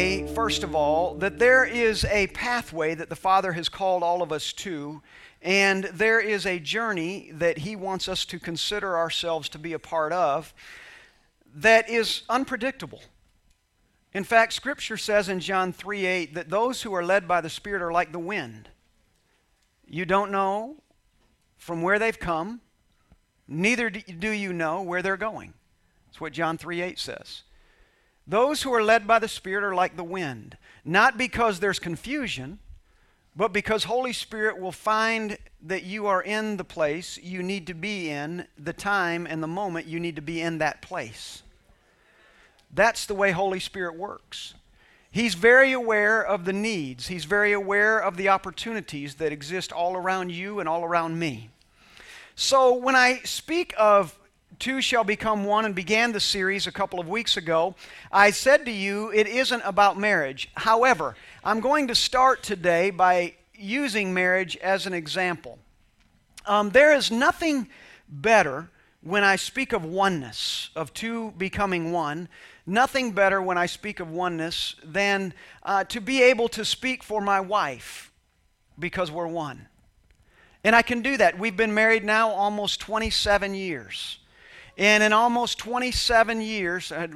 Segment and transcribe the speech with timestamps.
[0.00, 4.22] say, first of all, that there is a pathway that the Father has called all
[4.22, 5.02] of us to,
[5.42, 9.78] and there is a journey that He wants us to consider ourselves to be a
[9.78, 10.54] part of
[11.54, 13.02] that is unpredictable.
[14.14, 17.50] In fact, Scripture says in John 3 8 that those who are led by the
[17.50, 18.70] Spirit are like the wind.
[19.86, 20.76] You don't know
[21.58, 22.62] from where they've come,
[23.46, 25.52] neither do you know where they're going.
[26.06, 27.42] That's what John 3 8 says.
[28.30, 32.60] Those who are led by the Spirit are like the wind, not because there's confusion,
[33.34, 37.74] but because Holy Spirit will find that you are in the place you need to
[37.74, 41.42] be in, the time and the moment you need to be in that place.
[42.72, 44.54] That's the way Holy Spirit works.
[45.10, 47.08] He's very aware of the needs.
[47.08, 51.50] He's very aware of the opportunities that exist all around you and all around me.
[52.36, 54.16] So when I speak of
[54.60, 57.74] two shall become one and began the series a couple of weeks ago,
[58.12, 60.50] I said to you it isn't about marriage.
[60.54, 65.58] However, I'm going to start today by using marriage as an example.
[66.46, 67.68] Um, there is nothing
[68.08, 68.70] better
[69.02, 72.28] when I speak of oneness, of two becoming one,
[72.66, 77.22] nothing better when I speak of oneness than uh, to be able to speak for
[77.22, 78.12] my wife
[78.78, 79.68] because we're one.
[80.62, 81.38] And I can do that.
[81.38, 84.19] We've been married now almost 27 years.
[84.80, 87.06] And in almost 27 years, I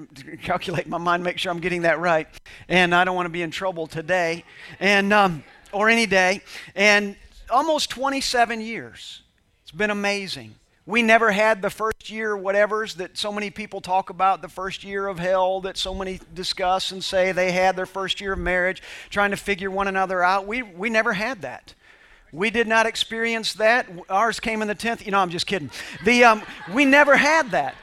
[0.43, 2.29] calculate my mind, make sure I'm getting that right.
[2.69, 4.45] And I don't want to be in trouble today
[4.79, 6.43] and, um, or any day.
[6.75, 7.17] And
[7.49, 9.23] almost 27 years.
[9.63, 10.57] It's been amazing.
[10.85, 14.85] We never had the first year whatevers that so many people talk about, the first
[14.85, 18.41] year of hell that so many discuss and say they had their first year of
[18.41, 20.47] marriage, trying to figure one another out.
[20.47, 21.73] We, we never had that.
[22.35, 23.87] We did not experience that.
[24.11, 25.05] Ours came in the 10th.
[25.05, 25.71] You know, I'm just kidding.
[26.05, 27.77] The, um, we never had that.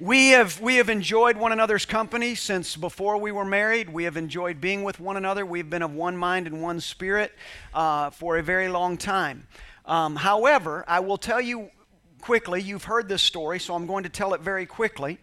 [0.00, 3.90] We have, we have enjoyed one another's company since before we were married.
[3.90, 5.44] We have enjoyed being with one another.
[5.44, 7.32] We've been of one mind and one spirit
[7.74, 9.46] uh, for a very long time.
[9.84, 11.68] Um, however, I will tell you
[12.22, 15.18] quickly, you've heard this story, so I'm going to tell it very quickly.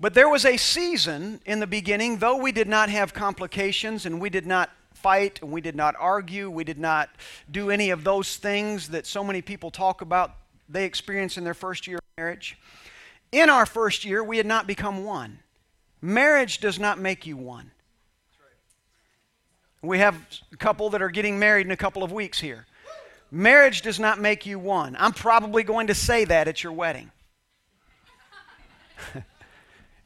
[0.00, 4.22] But there was a season in the beginning, though we did not have complications and
[4.22, 4.70] we did not
[5.04, 6.50] fight and we did not argue.
[6.50, 7.10] We did not
[7.50, 10.34] do any of those things that so many people talk about
[10.66, 12.56] they experience in their first year of marriage.
[13.30, 15.40] In our first year, we had not become one.
[16.00, 17.70] Marriage does not make you one.
[19.82, 20.16] We have
[20.50, 22.64] a couple that are getting married in a couple of weeks here.
[23.30, 24.96] Marriage does not make you one.
[24.98, 27.10] I'm probably going to say that at your wedding.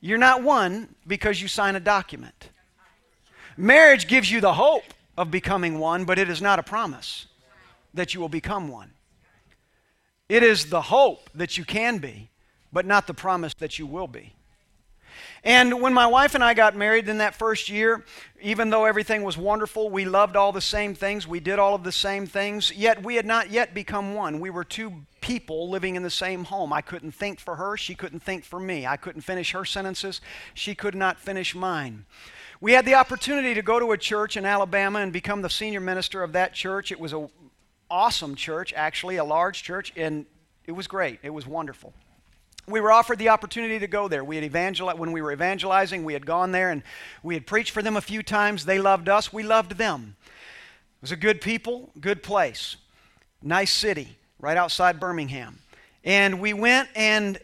[0.00, 2.50] You're not one because you sign a document.
[3.60, 4.84] Marriage gives you the hope
[5.16, 7.26] of becoming one, but it is not a promise
[7.92, 8.92] that you will become one.
[10.28, 12.30] It is the hope that you can be,
[12.72, 14.32] but not the promise that you will be.
[15.42, 18.04] And when my wife and I got married in that first year,
[18.40, 21.82] even though everything was wonderful, we loved all the same things, we did all of
[21.82, 24.38] the same things, yet we had not yet become one.
[24.38, 26.72] We were two people living in the same home.
[26.72, 28.86] I couldn't think for her, she couldn't think for me.
[28.86, 30.20] I couldn't finish her sentences,
[30.54, 32.04] she could not finish mine.
[32.60, 35.78] We had the opportunity to go to a church in Alabama and become the senior
[35.80, 36.90] minister of that church.
[36.90, 37.28] It was an
[37.88, 40.26] awesome church, actually, a large church, and
[40.66, 41.20] it was great.
[41.22, 41.94] It was wonderful.
[42.66, 44.24] We were offered the opportunity to go there.
[44.24, 46.02] We had evangelized when we were evangelizing.
[46.02, 46.82] We had gone there and
[47.22, 48.64] we had preached for them a few times.
[48.64, 49.32] They loved us.
[49.32, 50.16] We loved them.
[50.26, 52.76] It was a good people, good place,
[53.40, 55.60] nice city, right outside Birmingham.
[56.04, 57.38] And we went and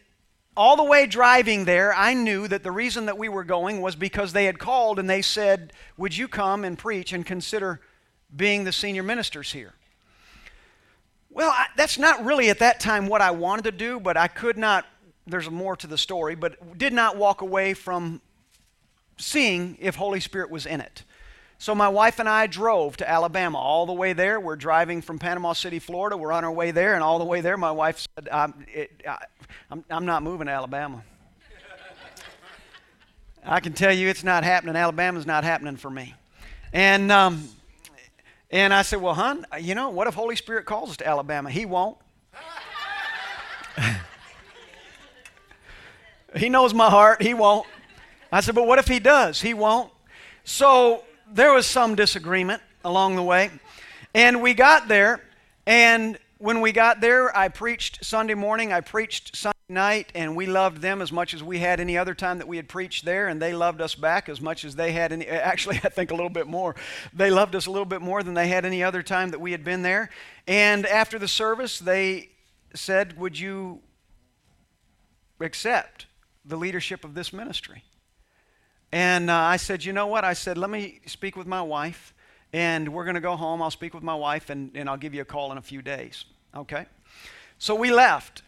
[0.56, 3.96] all the way driving there, I knew that the reason that we were going was
[3.96, 7.80] because they had called and they said, Would you come and preach and consider
[8.34, 9.74] being the senior ministers here?
[11.30, 14.28] Well, I, that's not really at that time what I wanted to do, but I
[14.28, 14.86] could not,
[15.26, 18.20] there's more to the story, but did not walk away from
[19.18, 21.02] seeing if Holy Spirit was in it.
[21.64, 24.38] So my wife and I drove to Alabama all the way there.
[24.38, 26.14] We're driving from Panama City, Florida.
[26.14, 29.02] We're on our way there, and all the way there, my wife said, I'm, it,
[29.08, 29.16] I,
[29.70, 31.02] I'm, I'm not moving to Alabama.
[33.46, 34.76] I can tell you it's not happening.
[34.76, 36.14] Alabama's not happening for me.
[36.74, 37.48] And, um,
[38.50, 41.50] and I said, Well, hon, you know, what if Holy Spirit calls us to Alabama?
[41.50, 41.96] He won't.
[46.36, 47.22] he knows my heart.
[47.22, 47.66] He won't.
[48.30, 49.40] I said, But what if he does?
[49.40, 49.90] He won't.
[50.44, 53.50] So there was some disagreement along the way.
[54.14, 55.20] And we got there,
[55.66, 60.46] and when we got there, I preached Sunday morning, I preached Sunday night, and we
[60.46, 63.26] loved them as much as we had any other time that we had preached there,
[63.26, 65.26] and they loved us back as much as they had any.
[65.28, 66.76] Actually, I think a little bit more.
[67.12, 69.50] They loved us a little bit more than they had any other time that we
[69.50, 70.10] had been there.
[70.46, 72.28] And after the service, they
[72.74, 73.80] said, Would you
[75.40, 76.06] accept
[76.44, 77.82] the leadership of this ministry?
[78.94, 80.22] And uh, I said, you know what?
[80.22, 82.14] I said, let me speak with my wife,
[82.52, 83.60] and we're going to go home.
[83.60, 85.82] I'll speak with my wife, and, and I'll give you a call in a few
[85.82, 86.24] days.
[86.54, 86.86] Okay?
[87.58, 88.42] So we left.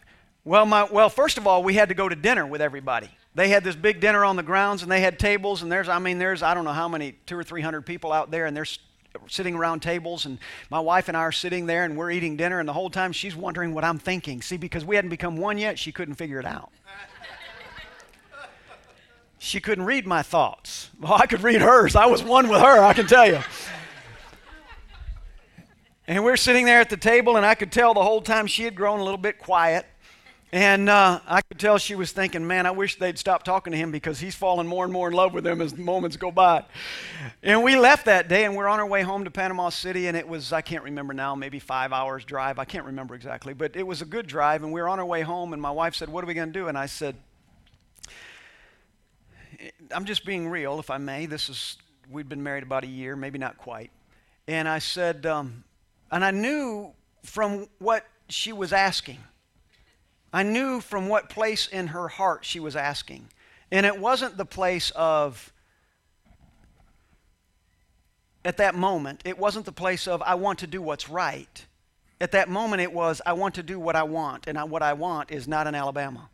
[0.45, 3.09] Well, my, well, first of all, we had to go to dinner with everybody.
[3.35, 5.99] They had this big dinner on the grounds, and they had tables, and there's, I
[5.99, 8.55] mean, there's, I don't know how many, two or three hundred people out there, and
[8.55, 8.65] they're
[9.27, 10.39] sitting around tables, and
[10.71, 13.11] my wife and I are sitting there, and we're eating dinner, and the whole time
[13.11, 14.41] she's wondering what I'm thinking.
[14.41, 16.71] See, because we hadn't become one yet, she couldn't figure it out.
[19.39, 20.89] She couldn't read my thoughts.
[20.99, 21.95] Well, I could read hers.
[21.95, 23.39] I was one with her, I can tell you.
[26.07, 28.63] And we're sitting there at the table, and I could tell the whole time she
[28.63, 29.85] had grown a little bit quiet.
[30.53, 33.77] And uh, I could tell she was thinking, man, I wish they'd stop talking to
[33.77, 36.31] him because he's falling more and more in love with them as the moments go
[36.31, 36.63] by.
[37.43, 40.15] And we left that day, and we're on our way home to Panama City, and
[40.15, 42.59] it was, I can't remember now, maybe five hours drive.
[42.59, 45.05] I can't remember exactly, but it was a good drive, and we were on our
[45.05, 46.69] way home, and my wife said, What are we going to do?
[46.69, 47.17] And I said,
[49.91, 51.25] I'm just being real, if I may.
[51.25, 51.77] This is,
[52.09, 53.91] we'd been married about a year, maybe not quite.
[54.47, 55.63] And I said, um,
[56.11, 56.93] and I knew
[57.23, 59.19] from what she was asking,
[60.31, 63.29] I knew from what place in her heart she was asking.
[63.71, 65.51] And it wasn't the place of,
[68.45, 71.65] at that moment, it wasn't the place of, I want to do what's right.
[72.19, 74.93] At that moment, it was, I want to do what I want, and what I
[74.93, 76.29] want is not in Alabama.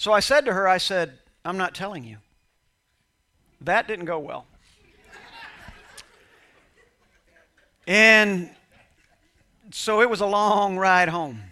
[0.00, 2.16] So I said to her, I said, I'm not telling you.
[3.60, 4.46] That didn't go well.
[7.86, 8.48] And
[9.70, 11.42] so it was a long ride home.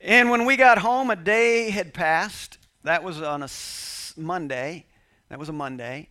[0.00, 2.58] And when we got home, a day had passed.
[2.84, 3.48] That was on a
[4.16, 4.86] Monday.
[5.30, 6.10] That was a Monday.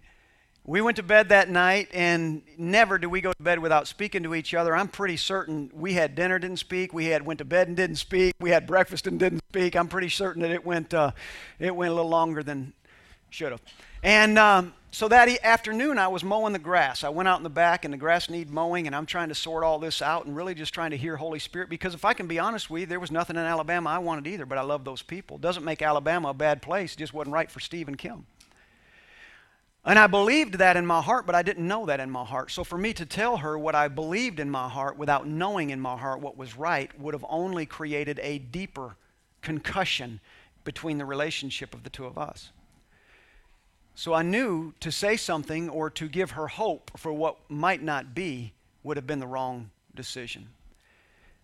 [0.64, 4.22] We went to bed that night, and never do we go to bed without speaking
[4.24, 4.76] to each other.
[4.76, 6.94] I'm pretty certain we had dinner, didn't speak.
[6.94, 8.36] We had went to bed and didn't speak.
[8.40, 9.76] We had breakfast and didn't speak.
[9.76, 11.12] I'm pretty certain that it went uh,
[11.58, 12.74] it went a little longer than
[13.32, 13.62] should have.
[14.04, 17.04] And um, so that afternoon, I was mowing the grass.
[17.04, 19.36] I went out in the back, and the grass needed mowing, and I'm trying to
[19.36, 21.70] sort all this out and really just trying to hear Holy Spirit.
[21.70, 24.28] Because if I can be honest with you, there was nothing in Alabama I wanted
[24.28, 25.38] either, but I love those people.
[25.40, 28.26] Doesn't make Alabama a bad place, it just wasn't right for Steve and Kim.
[29.84, 32.52] And I believed that in my heart, but I didn't know that in my heart.
[32.52, 35.80] So for me to tell her what I believed in my heart without knowing in
[35.80, 38.96] my heart what was right would have only created a deeper
[39.42, 40.20] concussion
[40.64, 42.52] between the relationship of the two of us.
[43.96, 48.14] So I knew to say something or to give her hope for what might not
[48.14, 50.48] be would have been the wrong decision.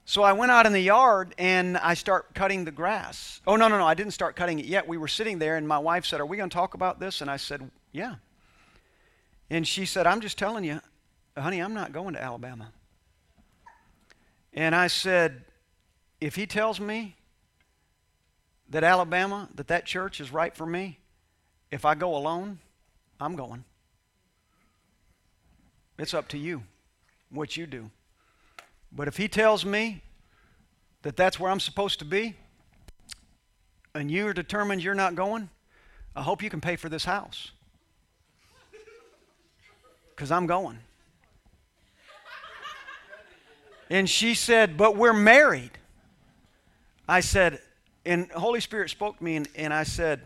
[0.05, 3.41] So I went out in the yard and I start cutting the grass.
[3.45, 4.87] Oh no no no, I didn't start cutting it yet.
[4.87, 7.19] We were sitting there and my wife said, "Are we going to talk about this?"
[7.19, 8.15] And I said, "Yeah."
[9.49, 10.81] And she said, "I'm just telling you,
[11.37, 12.71] honey, I'm not going to Alabama."
[14.53, 15.45] And I said,
[16.19, 17.15] "If he tells me
[18.69, 20.99] that Alabama, that that church is right for me,
[21.71, 22.59] if I go alone,
[23.19, 23.63] I'm going.
[25.97, 26.63] It's up to you
[27.29, 27.89] what you do.
[28.91, 30.01] But if he tells me
[31.01, 32.35] that that's where I'm supposed to be,
[33.93, 35.49] and you're determined you're not going,
[36.15, 37.51] I hope you can pay for this house.
[40.17, 40.79] Because I'm going.
[43.91, 45.71] And she said, But we're married.
[47.07, 47.59] I said,
[48.03, 50.23] and Holy Spirit spoke to me, and, and I said,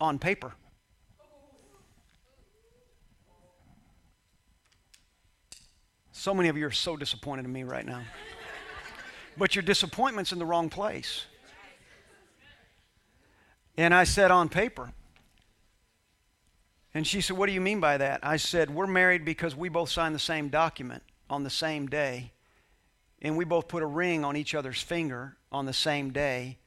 [0.00, 0.52] On paper.
[6.12, 8.02] So many of you are so disappointed in me right now.
[9.36, 11.26] but your disappointment's in the wrong place.
[13.76, 14.92] And I said, on paper.
[16.94, 18.20] And she said, What do you mean by that?
[18.22, 22.32] I said, We're married because we both signed the same document on the same day.
[23.20, 26.58] And we both put a ring on each other's finger on the same day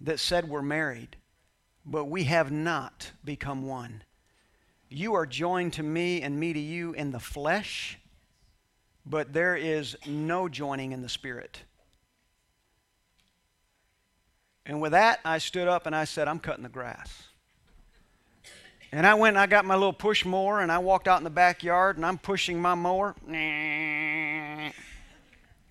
[0.00, 1.16] that said we're married.
[1.84, 4.02] But we have not become one.
[4.88, 7.98] You are joined to me and me to you in the flesh
[9.06, 11.62] but there is no joining in the Spirit.
[14.66, 17.28] And with that, I stood up and I said, I'm cutting the grass.
[18.96, 21.24] And I went and I got my little push mower and I walked out in
[21.24, 23.14] the backyard and I'm pushing my mower.
[23.28, 24.72] And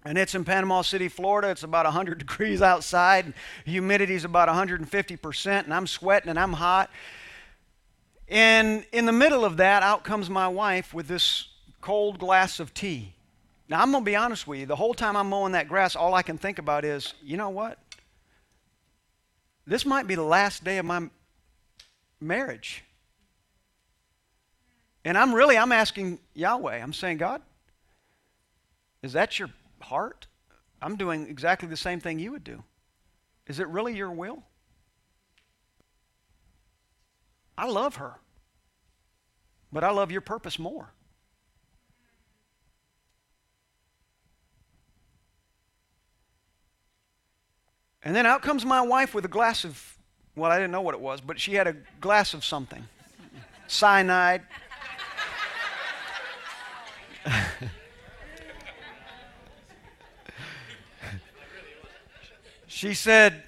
[0.06, 1.50] it's in Panama City, Florida.
[1.50, 3.34] It's about 100 degrees outside.
[3.66, 6.92] Humidity is about 150%, and I'm sweating and I'm hot.
[8.28, 11.48] And in the middle of that, out comes my wife with this
[11.82, 13.16] cold glass of tea.
[13.68, 14.68] Now, I'm going to be honest with you.
[14.68, 17.50] The whole time I'm mowing that grass, all I can think about is, you know
[17.50, 17.80] what?
[19.66, 21.10] This might be the last day of my
[22.22, 22.85] marriage.
[25.06, 26.82] And I'm really, I'm asking Yahweh.
[26.82, 27.44] I'm saying, God,
[29.04, 30.26] is that your heart?
[30.82, 32.64] I'm doing exactly the same thing you would do.
[33.46, 34.42] Is it really your will?
[37.56, 38.16] I love her,
[39.72, 40.90] but I love your purpose more.
[48.04, 49.98] And then out comes my wife with a glass of,
[50.36, 52.84] well, I didn't know what it was, but she had a glass of something
[53.68, 54.42] cyanide.
[62.68, 63.44] she said,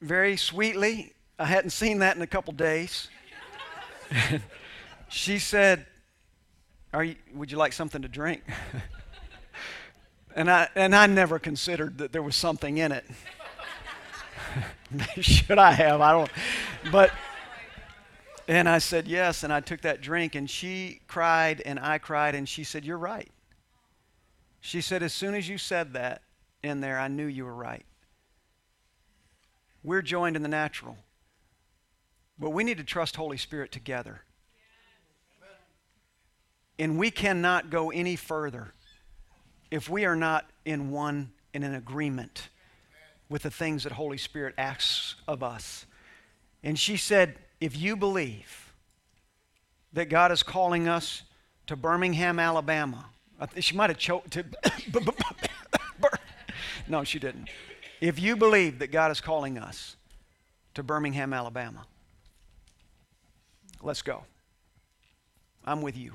[0.00, 3.08] very sweetly, I hadn't seen that in a couple days.
[5.08, 5.86] she said,
[6.92, 8.42] Are you, Would you like something to drink?
[10.36, 13.06] And I, and I never considered that there was something in it.
[15.22, 16.02] Should I have?
[16.02, 16.30] I don't.
[16.92, 17.10] But,
[18.48, 22.34] and I said yes, and I took that drink, and she cried, and I cried,
[22.34, 23.30] and she said, You're right.
[24.60, 26.22] She said, As soon as you said that
[26.62, 27.84] in there, I knew you were right.
[29.82, 30.96] We're joined in the natural,
[32.38, 34.22] but we need to trust Holy Spirit together.
[36.78, 38.74] And we cannot go any further
[39.70, 42.48] if we are not in one and in agreement
[43.28, 45.86] with the things that Holy Spirit asks of us.
[46.62, 48.72] And she said, if you believe
[49.92, 51.22] that God is calling us
[51.66, 53.06] to Birmingham, Alabama,
[53.58, 54.44] she might have choked to.
[56.88, 57.48] no, she didn't.
[58.00, 59.96] If you believe that God is calling us
[60.74, 61.86] to Birmingham, Alabama,
[63.82, 64.24] let's go.
[65.64, 66.12] I'm with you.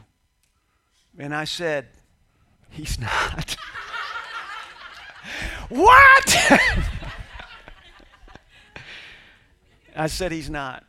[1.17, 1.87] And I said,
[2.69, 3.57] He's not.
[5.69, 6.51] what?
[9.95, 10.85] I said, He's not.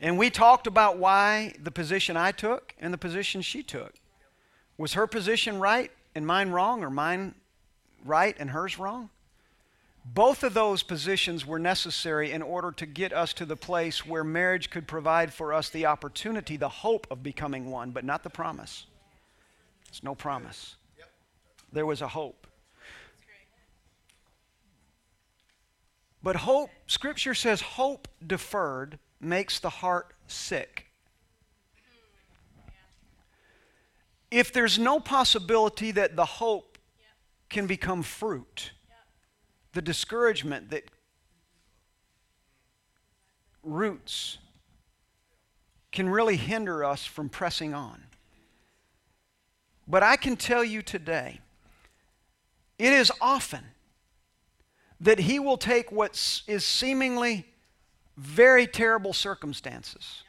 [0.00, 3.94] And we talked about why the position I took and the position she took.
[4.76, 7.34] Was her position right and mine wrong, or mine
[8.04, 9.10] right and hers wrong?
[10.04, 14.22] Both of those positions were necessary in order to get us to the place where
[14.22, 18.30] marriage could provide for us the opportunity, the hope of becoming one, but not the
[18.30, 18.86] promise.
[19.88, 20.76] It's no promise.
[21.72, 22.46] There was a hope.
[26.22, 30.86] But hope, Scripture says, hope deferred makes the heart sick.
[34.30, 36.78] If there's no possibility that the hope
[37.48, 38.72] can become fruit,
[39.72, 40.84] the discouragement that
[43.62, 44.38] roots
[45.92, 48.02] can really hinder us from pressing on.
[49.88, 51.40] But I can tell you today,
[52.78, 53.64] it is often
[55.00, 57.46] that He will take what is seemingly
[58.16, 60.22] very terrible circumstances,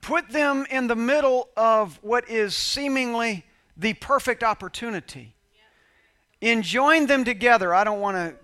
[0.00, 3.44] put them in the middle of what is seemingly
[3.76, 5.34] the perfect opportunity,
[6.40, 7.74] and join them together.
[7.74, 8.34] I don't want to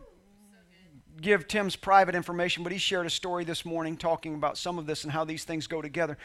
[1.20, 4.86] give Tim's private information, but he shared a story this morning talking about some of
[4.86, 6.16] this and how these things go together.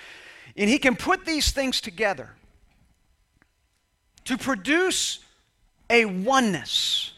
[0.55, 2.31] And he can put these things together
[4.23, 5.19] to produce
[5.89, 7.11] a oneness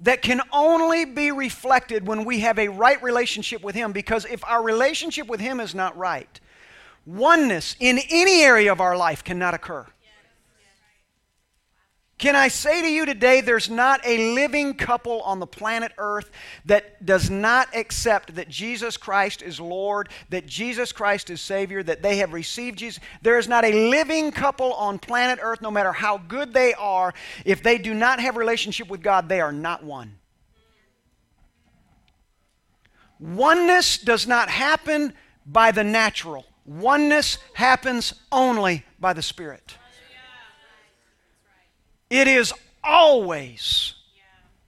[0.00, 3.92] that can only be reflected when we have a right relationship with Him.
[3.92, 6.40] Because if our relationship with Him is not right,
[7.06, 9.86] oneness in any area of our life cannot occur.
[12.18, 16.32] Can I say to you today, there's not a living couple on the planet Earth
[16.64, 22.02] that does not accept that Jesus Christ is Lord, that Jesus Christ is Savior, that
[22.02, 23.00] they have received Jesus.
[23.22, 27.14] There is not a living couple on planet Earth, no matter how good they are,
[27.44, 30.18] if they do not have relationship with God, they are not one.
[33.20, 35.12] Oneness does not happen
[35.46, 36.44] by the natural.
[36.64, 39.77] Oneness happens only by the Spirit.
[42.10, 43.94] It is always,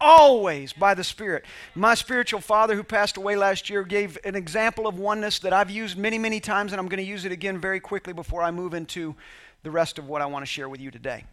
[0.00, 1.44] always by the Spirit.
[1.74, 5.70] My spiritual father, who passed away last year, gave an example of oneness that I've
[5.70, 8.50] used many, many times, and I'm going to use it again very quickly before I
[8.50, 9.14] move into
[9.62, 11.24] the rest of what I want to share with you today.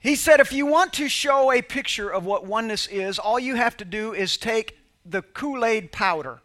[0.00, 3.54] He said, if you want to show a picture of what oneness is, all you
[3.54, 6.40] have to do is take the Kool Aid powder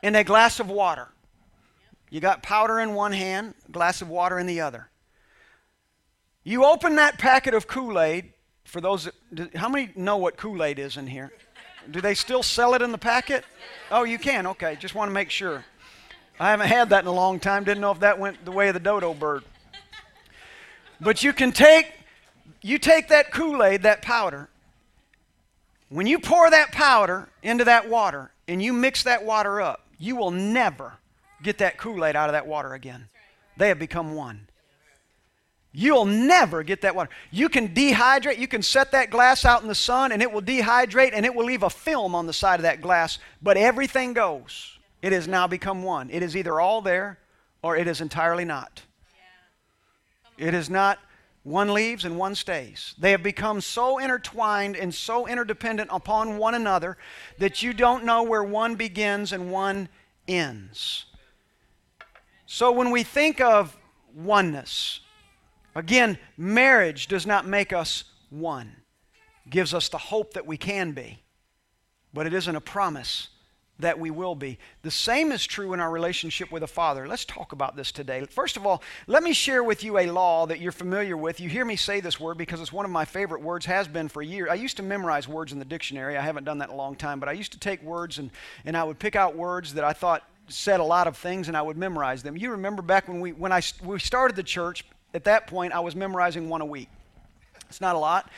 [0.00, 1.08] in a glass of water.
[2.10, 4.90] You got powder in one hand, glass of water in the other.
[6.44, 8.32] You open that packet of Kool Aid.
[8.64, 11.32] For those that, how many know what Kool Aid is in here?
[11.90, 13.44] Do they still sell it in the packet?
[13.90, 14.46] Oh, you can.
[14.48, 15.64] Okay, just want to make sure.
[16.38, 17.64] I haven't had that in a long time.
[17.64, 19.44] Didn't know if that went the way of the dodo bird.
[21.00, 21.92] But you can take
[22.62, 24.48] you take that Kool-Aid, that powder.
[25.90, 30.16] When you pour that powder into that water and you mix that water up, you
[30.16, 30.94] will never
[31.42, 33.08] get that Kool-Aid out of that water again.
[33.58, 34.48] They have become one.
[35.76, 37.10] You'll never get that water.
[37.32, 40.40] You can dehydrate, you can set that glass out in the sun and it will
[40.40, 44.12] dehydrate and it will leave a film on the side of that glass, but everything
[44.12, 44.78] goes.
[45.02, 46.10] It has now become one.
[46.10, 47.18] It is either all there
[47.60, 48.82] or it is entirely not.
[50.38, 51.00] It is not
[51.42, 52.94] one leaves and one stays.
[52.96, 56.96] They have become so intertwined and so interdependent upon one another
[57.38, 59.88] that you don't know where one begins and one
[60.28, 61.06] ends.
[62.46, 63.76] So when we think of
[64.14, 65.00] oneness,
[65.74, 68.76] again, marriage does not make us one.
[69.46, 71.20] It gives us the hope that we can be,
[72.12, 73.28] but it isn't a promise
[73.80, 74.58] that we will be.
[74.82, 77.08] The same is true in our relationship with a father.
[77.08, 78.24] Let's talk about this today.
[78.30, 81.40] First of all, let me share with you a law that you're familiar with.
[81.40, 84.08] You hear me say this word because it's one of my favorite words, has been
[84.08, 84.48] for years.
[84.50, 86.16] I used to memorize words in the dictionary.
[86.16, 88.30] I haven't done that in a long time, but I used to take words and,
[88.64, 91.56] and I would pick out words that I thought said a lot of things and
[91.56, 92.36] I would memorize them.
[92.36, 95.80] You remember back when we when I we started the church, at that point I
[95.80, 96.88] was memorizing one a week.
[97.68, 98.28] It's not a lot,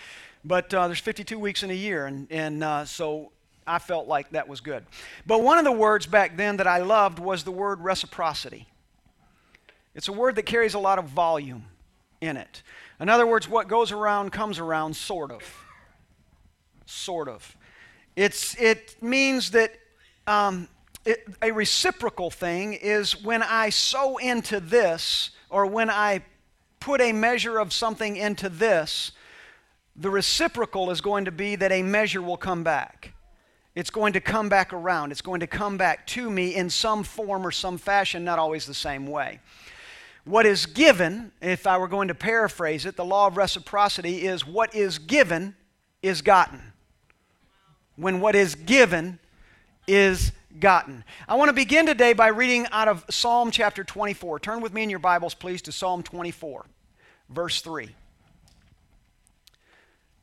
[0.44, 3.32] but uh, there's 52 weeks in a year, and and uh, so
[3.66, 4.84] I felt like that was good.
[5.26, 8.68] But one of the words back then that I loved was the word reciprocity.
[9.94, 11.64] It's a word that carries a lot of volume
[12.20, 12.62] in it.
[13.00, 15.42] In other words, what goes around comes around, sort of.
[16.84, 17.56] Sort of.
[18.14, 19.74] It's, it means that
[20.26, 20.68] um,
[21.04, 26.22] it, a reciprocal thing is when I sow into this, or when I
[26.86, 29.10] put a measure of something into this,
[29.96, 33.12] the reciprocal is going to be that a measure will come back.
[33.74, 35.10] It's going to come back around.
[35.10, 38.66] It's going to come back to me in some form or some fashion, not always
[38.66, 39.40] the same way.
[40.24, 44.46] What is given, if I were going to paraphrase it, the law of reciprocity is
[44.46, 45.56] what is given
[46.04, 46.72] is gotten.
[47.96, 49.18] When what is given
[49.88, 51.04] is gotten.
[51.28, 54.40] I want to begin today by reading out of Psalm chapter 24.
[54.40, 56.64] Turn with me in your Bibles, please, to Psalm 24,
[57.28, 57.94] verse 3.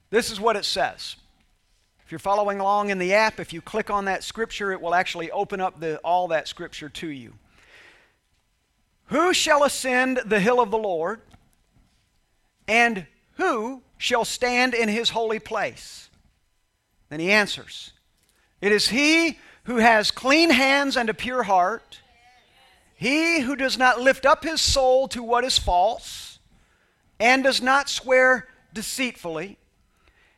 [0.10, 1.16] This is what it says
[2.06, 4.96] If you're following along in the app, if you click on that scripture, it will
[4.96, 7.34] actually open up the, all that scripture to you.
[9.08, 11.22] Who shall ascend the hill of the Lord?
[12.68, 16.10] And who shall stand in his holy place?
[17.10, 17.92] Then he answers
[18.62, 22.00] It is he who has clean hands and a pure heart,
[22.96, 26.40] he who does not lift up his soul to what is false,
[27.20, 29.58] and does not swear deceitfully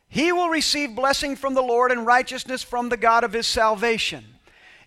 [0.08, 4.24] he will receive blessing from the Lord and righteousness from the God of his salvation.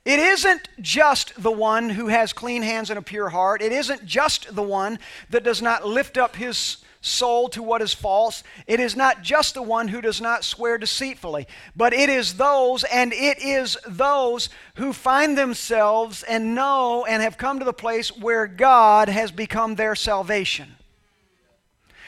[0.05, 3.61] It isn't just the one who has clean hands and a pure heart.
[3.61, 4.97] It isn't just the one
[5.29, 8.43] that does not lift up his soul to what is false.
[8.67, 12.83] It is not just the one who does not swear deceitfully, but it is those,
[12.85, 18.09] and it is those who find themselves and know and have come to the place
[18.15, 20.75] where God has become their salvation.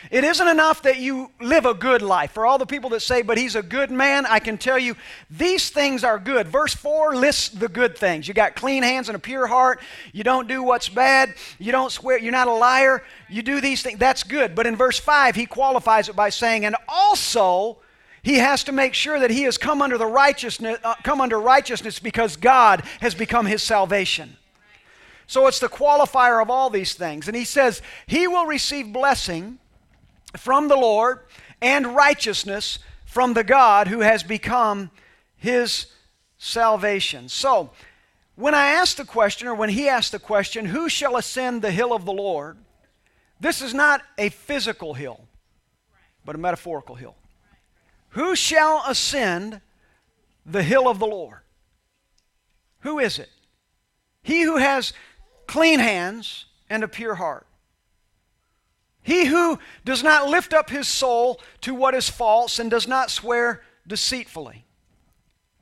[0.10, 2.32] It isn't enough that you live a good life.
[2.32, 4.96] For all the people that say, but he's a good man, I can tell you
[5.30, 6.48] these things are good.
[6.48, 8.28] Verse 4 lists the good things.
[8.28, 9.80] You got clean hands and a pure heart.
[10.12, 11.36] You don't do what's bad.
[11.60, 12.18] You don't swear.
[12.18, 13.04] You're not a liar.
[13.30, 14.00] You do these things.
[14.00, 14.56] That's good.
[14.56, 17.78] But in verse 5, he qualifies it by saying, and also,
[18.24, 21.40] he has to make sure that he has come under the righteousness uh, come under
[21.40, 24.38] righteousness because God has become his salvation.
[25.26, 27.28] So it's the qualifier of all these things.
[27.28, 29.60] And he says, He will receive blessing
[30.38, 31.20] from the Lord
[31.62, 34.90] and righteousness from the God who has become
[35.36, 35.88] his
[36.38, 37.30] salvation.
[37.30, 37.72] So,
[38.36, 41.72] when I ask the question, or when he asked the question, who shall ascend the
[41.72, 42.58] hill of the Lord?
[43.40, 45.20] This is not a physical hill,
[46.26, 47.16] but a metaphorical hill.
[48.10, 49.62] Who shall ascend
[50.46, 51.40] the hill of the Lord?
[52.80, 53.30] Who is it?
[54.24, 54.94] He who has
[55.48, 57.46] clean hands and a pure heart.
[59.04, 63.10] He who does not lift up his soul to what is false and does not
[63.10, 64.66] swear deceitfully.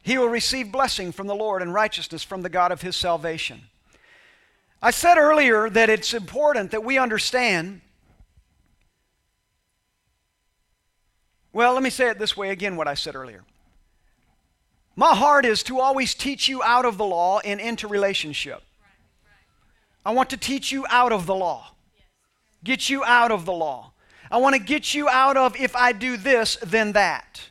[0.03, 3.61] He will receive blessing from the Lord and righteousness from the God of his salvation.
[4.81, 7.81] I said earlier that it's important that we understand.
[11.51, 13.43] Well, let me say it this way again, what I said earlier.
[14.95, 18.61] My heart is to always teach you out of the law and into relationship.
[20.05, 21.71] I want to teach you out of the law
[22.63, 23.91] get you out of the law.
[24.31, 27.41] I want to get you out of if I do this, then that.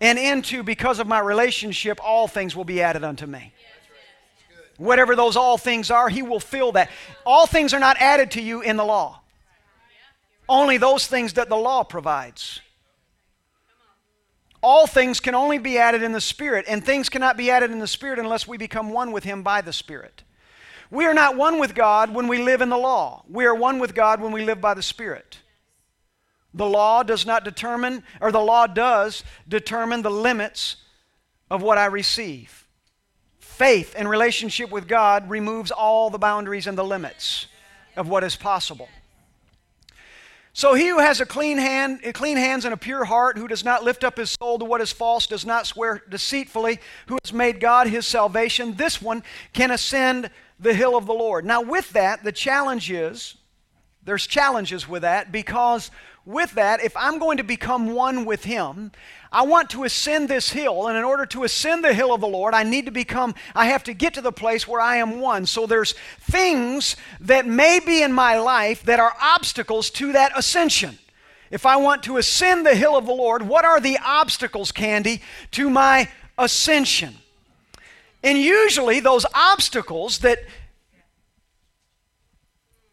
[0.00, 3.52] And into because of my relationship, all things will be added unto me.
[4.78, 6.90] Whatever those all things are, He will fill that.
[7.24, 9.20] All things are not added to you in the law,
[10.48, 12.60] only those things that the law provides.
[14.60, 17.80] All things can only be added in the Spirit, and things cannot be added in
[17.80, 20.22] the Spirit unless we become one with Him by the Spirit.
[20.92, 23.24] We are not one with God when we live in the law.
[23.26, 25.38] We are one with God when we live by the Spirit.
[26.52, 30.76] The law does not determine, or the law does determine the limits
[31.50, 32.68] of what I receive.
[33.38, 37.46] Faith and relationship with God removes all the boundaries and the limits
[37.96, 38.90] of what is possible.
[40.52, 43.64] So he who has a clean hand, clean hands and a pure heart, who does
[43.64, 47.32] not lift up his soul to what is false, does not swear deceitfully, who has
[47.32, 49.22] made God his salvation, this one
[49.54, 50.28] can ascend
[50.62, 51.44] the hill of the Lord.
[51.44, 53.36] Now, with that, the challenge is
[54.04, 55.90] there's challenges with that because
[56.24, 58.92] with that, if I'm going to become one with him,
[59.32, 62.28] I want to ascend this hill, and in order to ascend the hill of the
[62.28, 65.20] Lord, I need to become, I have to get to the place where I am
[65.20, 65.46] one.
[65.46, 70.98] So there's things that may be in my life that are obstacles to that ascension.
[71.50, 75.22] If I want to ascend the hill of the Lord, what are the obstacles, Candy,
[75.52, 77.16] to my ascension?
[78.22, 80.38] And usually, those obstacles that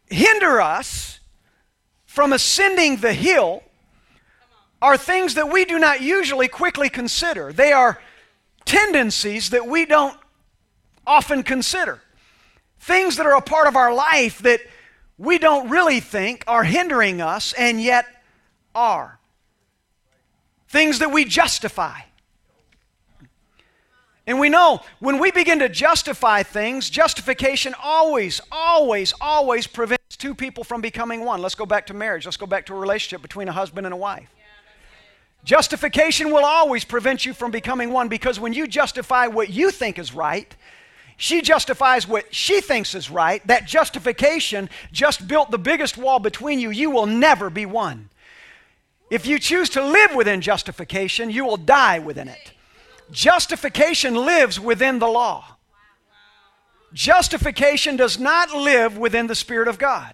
[0.08, 1.20] hinder us
[2.06, 3.64] from ascending the hill
[4.82, 7.54] are things that we do not usually quickly consider.
[7.54, 8.02] They are
[8.66, 10.18] tendencies that we don't
[11.06, 12.02] often consider.
[12.80, 14.62] Things that are a part of our life that
[15.18, 18.06] we don't really think are hindering us and yet
[18.74, 19.20] are.
[20.70, 22.00] Things that we justify.
[24.30, 30.36] And we know when we begin to justify things, justification always, always, always prevents two
[30.36, 31.42] people from becoming one.
[31.42, 32.26] Let's go back to marriage.
[32.26, 34.30] Let's go back to a relationship between a husband and a wife.
[35.44, 39.98] Justification will always prevent you from becoming one because when you justify what you think
[39.98, 40.56] is right,
[41.18, 43.46] she justifies what she thinks is right.
[43.48, 46.70] That justification just built the biggest wall between you.
[46.70, 48.10] You will never be one.
[49.10, 52.54] If you choose to live within justification, you will die within it.
[53.12, 55.58] Justification lives within the law.
[56.94, 60.14] Justification does not live within the Spirit of God.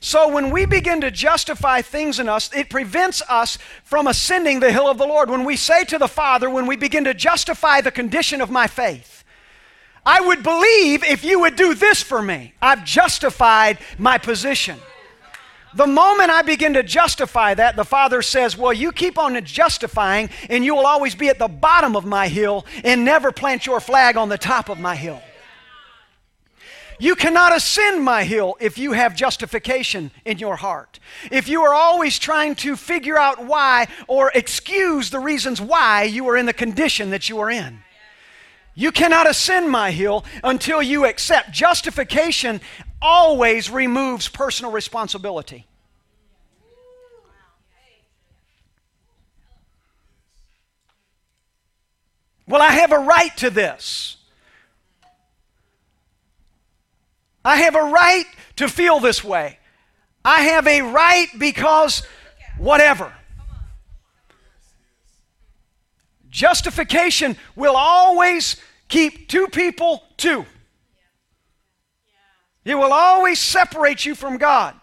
[0.00, 4.70] So when we begin to justify things in us, it prevents us from ascending the
[4.70, 5.30] hill of the Lord.
[5.30, 8.66] When we say to the Father, when we begin to justify the condition of my
[8.66, 9.24] faith,
[10.04, 12.52] I would believe if you would do this for me.
[12.60, 14.78] I've justified my position.
[15.76, 20.30] The moment I begin to justify that, the Father says, Well, you keep on justifying,
[20.48, 23.80] and you will always be at the bottom of my hill and never plant your
[23.80, 25.20] flag on the top of my hill.
[27.00, 31.00] You cannot ascend my hill if you have justification in your heart.
[31.32, 36.28] If you are always trying to figure out why or excuse the reasons why you
[36.28, 37.80] are in the condition that you are in.
[38.74, 41.52] You cannot ascend my hill until you accept.
[41.52, 42.60] Justification
[43.00, 45.66] always removes personal responsibility.
[52.46, 54.16] Well, I have a right to this.
[57.44, 58.24] I have a right
[58.56, 59.58] to feel this way.
[60.24, 62.02] I have a right because
[62.58, 63.12] whatever.
[66.34, 68.56] Justification will always
[68.88, 70.44] keep two people two.
[72.64, 74.74] It will always separate you from God.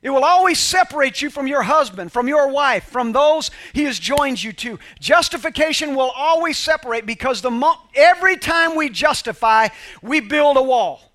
[0.00, 3.98] It will always separate you from your husband, from your wife, from those he has
[3.98, 4.78] joined you to.
[5.00, 9.68] Justification will always separate because the mo- every time we justify,
[10.02, 11.12] we build a wall.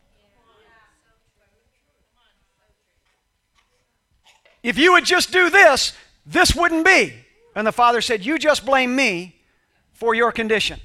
[4.63, 5.93] If you would just do this,
[6.25, 7.13] this wouldn't be.
[7.55, 9.36] And the father said, You just blame me
[9.97, 10.79] for your condition.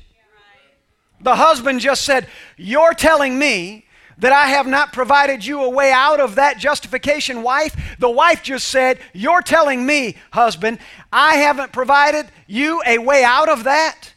[1.20, 3.84] The husband just said, You're telling me
[4.18, 7.96] that I have not provided you a way out of that justification, wife.
[7.98, 10.78] The wife just said, You're telling me, husband,
[11.12, 14.14] I haven't provided you a way out of that.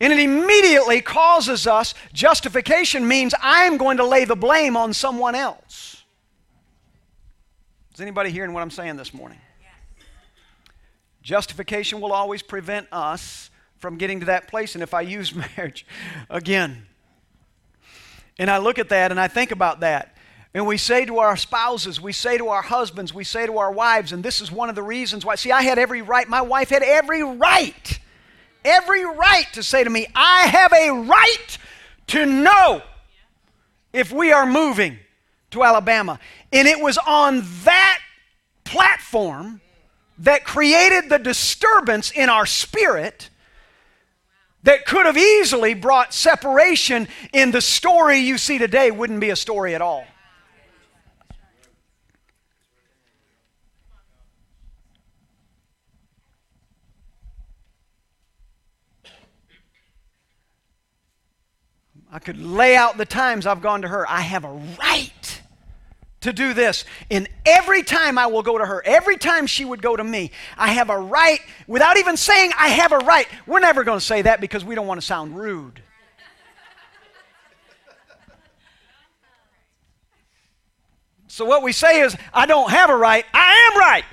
[0.00, 5.34] And it immediately causes us, justification means I'm going to lay the blame on someone
[5.34, 6.02] else.
[7.94, 9.38] Is anybody hearing what I'm saying this morning?
[11.24, 14.74] Justification will always prevent us from getting to that place.
[14.74, 15.84] And if I use marriage
[16.30, 16.86] again,
[18.38, 20.16] and I look at that and I think about that,
[20.54, 23.72] and we say to our spouses, we say to our husbands, we say to our
[23.72, 25.34] wives, and this is one of the reasons why.
[25.34, 27.98] See, I had every right, my wife had every right
[28.64, 31.58] every right to say to me, I have a right
[32.08, 32.82] to know
[33.92, 34.98] if we are moving
[35.50, 36.18] to Alabama.
[36.52, 38.00] And it was on that
[38.64, 39.60] platform
[40.18, 43.30] that created the disturbance in our spirit
[44.62, 49.36] that could have easily brought separation in the story you see today wouldn't be a
[49.36, 50.06] story at all.
[62.10, 64.08] I could lay out the times I've gone to her.
[64.08, 65.33] I have a right
[66.24, 66.84] to do this.
[67.10, 70.32] And every time I will go to her, every time she would go to me,
[70.58, 73.28] I have a right, without even saying I have a right.
[73.46, 75.80] We're never going to say that because we don't want to sound rude.
[81.28, 84.04] So what we say is, I don't have a right, I am right.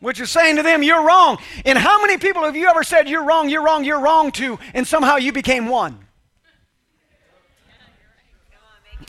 [0.00, 1.38] Which is saying to them, you're wrong.
[1.64, 4.58] And how many people have you ever said, you're wrong, you're wrong, you're wrong to,
[4.72, 6.07] and somehow you became one?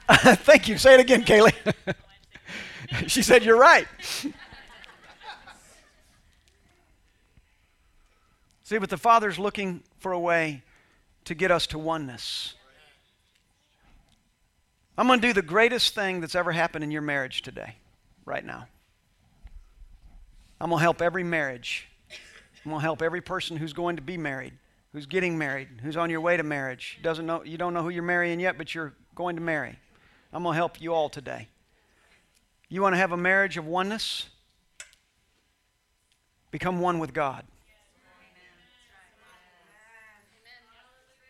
[0.11, 0.77] Thank you.
[0.79, 1.53] Say it again, Kaylee.
[3.07, 3.87] she said, You're right.
[8.63, 10.63] See, but the Father's looking for a way
[11.25, 12.55] to get us to oneness.
[14.97, 17.75] I'm going to do the greatest thing that's ever happened in your marriage today,
[18.25, 18.67] right now.
[20.59, 21.87] I'm going to help every marriage.
[22.65, 24.53] I'm going to help every person who's going to be married,
[24.91, 26.99] who's getting married, who's on your way to marriage.
[27.01, 29.77] Doesn't know, you don't know who you're marrying yet, but you're going to marry.
[30.31, 31.47] I'm going to help you all today.
[32.69, 34.29] You want to have a marriage of oneness?
[36.51, 37.43] Become one with God.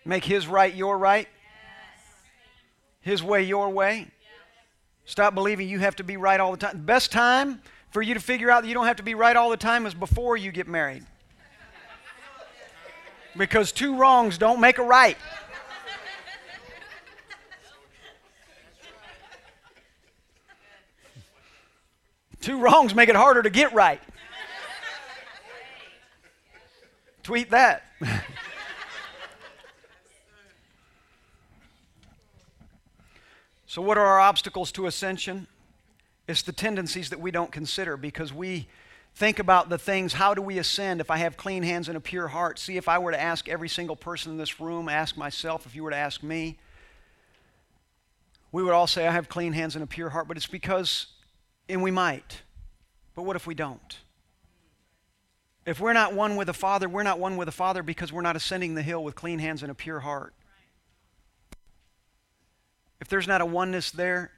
[0.05, 1.27] Make His right your right,
[3.01, 4.07] His way your way.
[5.05, 6.71] Stop believing you have to be right all the time.
[6.73, 9.35] The best time for you to figure out that you don't have to be right
[9.35, 11.03] all the time is before you get married.
[13.37, 15.17] Because two wrongs don't make a right.
[22.41, 24.01] Two wrongs make it harder to get right.
[27.23, 27.83] Tweet that.
[33.67, 35.47] so, what are our obstacles to ascension?
[36.27, 38.67] It's the tendencies that we don't consider because we
[39.15, 42.01] think about the things how do we ascend if I have clean hands and a
[42.01, 42.57] pure heart?
[42.57, 45.75] See, if I were to ask every single person in this room, ask myself, if
[45.75, 46.57] you were to ask me,
[48.51, 51.07] we would all say, I have clean hands and a pure heart, but it's because
[51.69, 52.41] and we might.
[53.15, 53.99] But what if we don't?
[55.65, 58.21] If we're not one with the Father, we're not one with the Father because we're
[58.21, 60.33] not ascending the hill with clean hands and a pure heart.
[62.99, 64.31] If there's not a oneness there,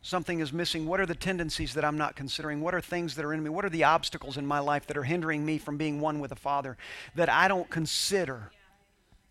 [0.00, 0.86] something is missing.
[0.86, 2.60] What are the tendencies that I'm not considering?
[2.60, 3.50] What are things that are in me?
[3.50, 6.30] What are the obstacles in my life that are hindering me from being one with
[6.30, 6.76] the Father
[7.16, 8.52] that I don't consider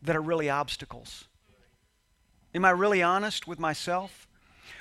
[0.02, 1.26] that are really obstacles?
[2.54, 4.25] Am I really honest with myself?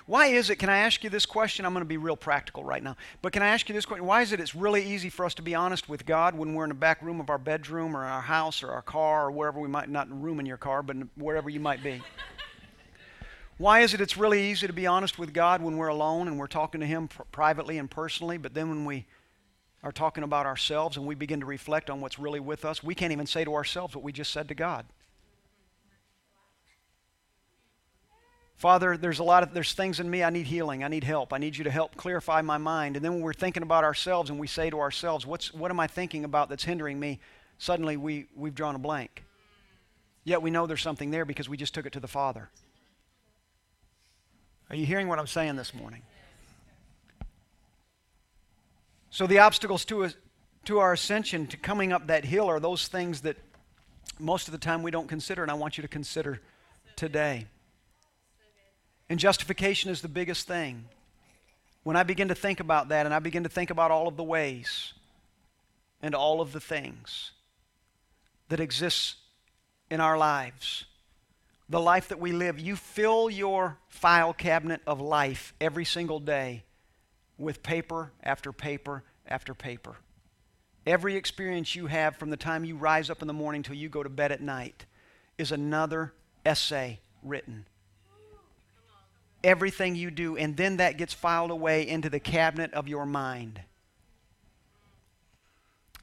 [0.07, 1.65] Why is it, can I ask you this question?
[1.65, 2.97] I'm going to be real practical right now.
[3.23, 4.07] But can I ask you this question?
[4.07, 6.65] Why is it it's really easy for us to be honest with God when we're
[6.65, 9.61] in the back room of our bedroom or our house or our car or wherever
[9.61, 12.03] we might, not in a room in your car, but wherever you might be?
[13.57, 16.39] Why is it it's really easy to be honest with God when we're alone and
[16.39, 19.07] we're talking to Him privately and personally, but then when we
[19.85, 22.95] are talking about ourselves and we begin to reflect on what's really with us, we
[22.95, 24.87] can't even say to ourselves what we just said to God?
[28.57, 30.85] Father, there's a lot of there's things in me I need healing.
[30.85, 31.33] I need help.
[31.33, 32.97] I need you to help clarify my mind.
[32.97, 35.81] And then when we're thinking about ourselves and we say to ourselves, What's what am
[35.81, 37.21] I thinking about that's hindering me?
[37.59, 39.25] Suddenly we, we've drawn a blank.
[40.25, 42.49] Yet we know there's something there because we just took it to the Father.
[44.71, 46.03] Are you hearing what I'm saying this morning?
[49.11, 50.17] So the obstacles to, us
[50.65, 53.37] to our ascension, to coming up that hill, are those things that
[54.19, 56.41] most of the time we don't consider, and I want you to consider
[56.97, 57.47] today.
[59.09, 60.87] And justification is the biggest thing.
[61.83, 64.17] When I begin to think about that and I begin to think about all of
[64.17, 64.95] the ways
[66.03, 67.33] and all of the things
[68.49, 69.17] that exist
[69.91, 70.87] in our lives,
[71.69, 76.65] the life that we live, you fill your file cabinet of life every single day
[77.37, 79.97] with paper after paper after paper.
[80.87, 83.89] Every experience you have from the time you rise up in the morning till you
[83.89, 84.87] go to bed at night
[85.37, 86.13] is another
[86.45, 87.67] essay written
[89.45, 93.61] everything you do, and then that gets filed away into the cabinet of your mind.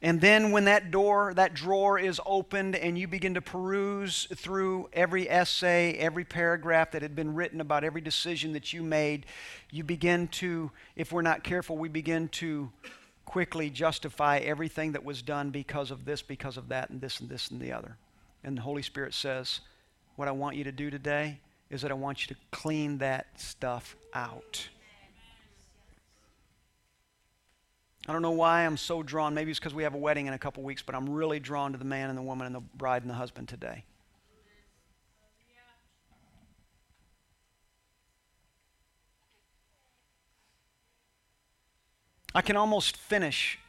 [0.03, 4.89] And then when that door, that drawer is opened and you begin to peruse through
[4.93, 9.27] every essay, every paragraph that had been written about every decision that you made,
[9.69, 12.71] you begin to, if we're not careful, we begin to
[13.25, 17.29] quickly justify everything that was done because of this, because of that, and this, and
[17.29, 17.95] this, and the other.
[18.43, 19.59] And the Holy Spirit says,
[20.15, 21.39] What I want you to do today
[21.71, 24.67] is that I want you to clean that stuff out.
[28.07, 29.33] I don't know why I'm so drawn.
[29.33, 31.71] Maybe it's because we have a wedding in a couple weeks, but I'm really drawn
[31.71, 33.85] to the man and the woman and the bride and the husband today.
[42.35, 43.59] I can almost finish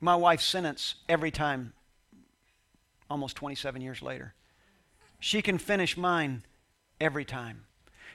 [0.00, 1.72] my wife's sentence every time,
[3.10, 4.34] almost 27 years later.
[5.20, 6.44] She can finish mine
[7.00, 7.64] every time.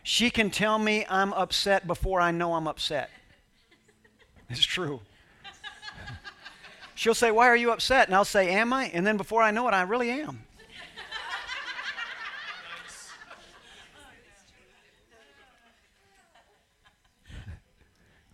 [0.03, 3.09] she can tell me I'm upset before I know I'm upset.
[4.49, 4.99] It's true.
[6.95, 8.07] She'll say, Why are you upset?
[8.07, 8.85] And I'll say, Am I?
[8.93, 10.43] And then before I know it, I really am.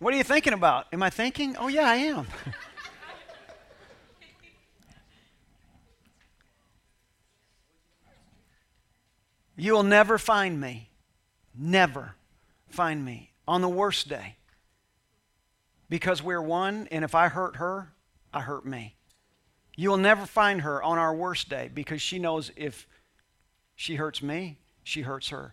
[0.00, 0.86] What are you thinking about?
[0.94, 1.56] Am I thinking?
[1.58, 2.26] Oh, yeah, I am.
[9.60, 10.88] you will never find me,
[11.54, 12.14] never
[12.70, 14.36] find me on the worst day
[15.90, 17.92] because we're one, and if I hurt her,
[18.32, 18.94] I hurt me.
[19.76, 22.86] You will never find her on our worst day because she knows if
[23.76, 25.52] she hurts me, she hurts her.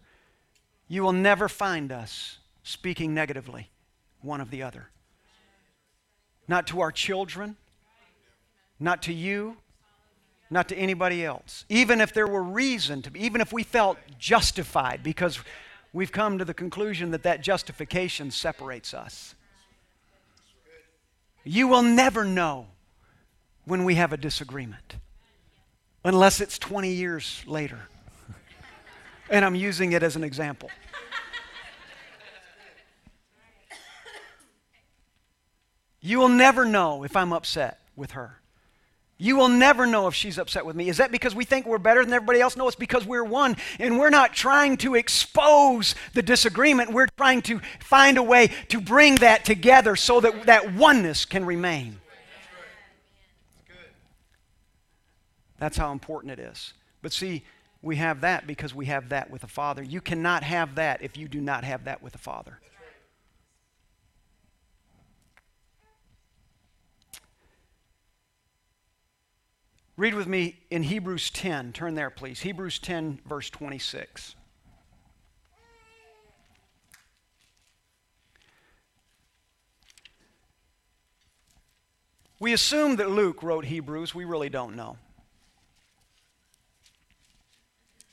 [0.88, 3.70] You will never find us speaking negatively
[4.22, 4.90] one of the other.
[6.48, 7.58] Not to our children,
[8.80, 9.58] not to you,
[10.50, 11.66] not to anybody else.
[11.70, 15.40] Even if there were reason to be, even if we felt justified, because
[15.94, 19.36] we've come to the conclusion that that justification separates us.
[21.44, 22.68] You will never know
[23.66, 24.96] when we have a disagreement,
[26.04, 27.80] unless it's 20 years later.
[29.30, 30.70] and I'm using it as an example.
[36.00, 38.40] You will never know if I'm upset with her.
[39.20, 40.90] You will never know if she's upset with me.
[40.90, 42.56] Is that because we think we're better than everybody else?
[42.56, 46.94] No, it's because we're one and we're not trying to expose the disagreement.
[46.94, 51.46] We're trying to find a way to bring that together so that that oneness can
[51.46, 52.00] remain.
[55.58, 56.74] That's how important it is.
[57.02, 57.44] But see,
[57.82, 59.82] we have that because we have that with the Father.
[59.82, 62.60] You cannot have that if you do not have that with the Father.
[69.98, 71.74] Read with me in Hebrews 10.
[71.74, 72.42] Turn there, please.
[72.42, 74.36] Hebrews 10, verse 26.
[82.40, 84.14] We assume that Luke wrote Hebrews.
[84.14, 84.98] We really don't know.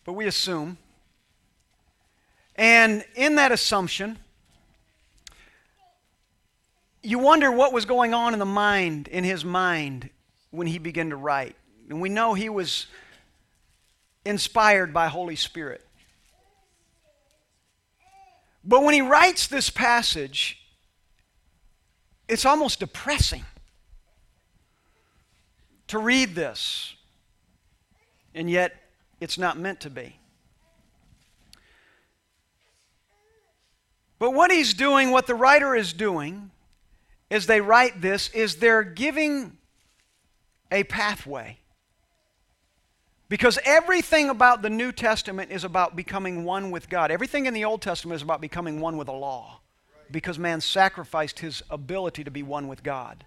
[0.07, 0.79] But we assume.
[2.57, 4.19] And in that assumption,
[7.03, 10.09] you wonder what was going on in the mind, in his mind,
[10.51, 11.57] when he began to write.
[11.89, 12.87] And we know he was
[14.25, 15.85] inspired by Holy Spirit.
[18.65, 20.59] But when he writes this passage,
[22.29, 23.45] it's almost depressing
[25.89, 26.95] to read this.
[28.35, 28.75] And yet,
[29.21, 30.17] it's not meant to be.
[34.19, 36.51] But what he's doing, what the writer is doing,
[37.31, 39.59] as they write this, is they're giving
[40.73, 41.59] a pathway
[43.35, 47.11] because everything about the New Testament is about becoming one with God.
[47.11, 49.59] Everything in the Old Testament is about becoming one with the law.
[50.09, 53.25] Because man sacrificed his ability to be one with God.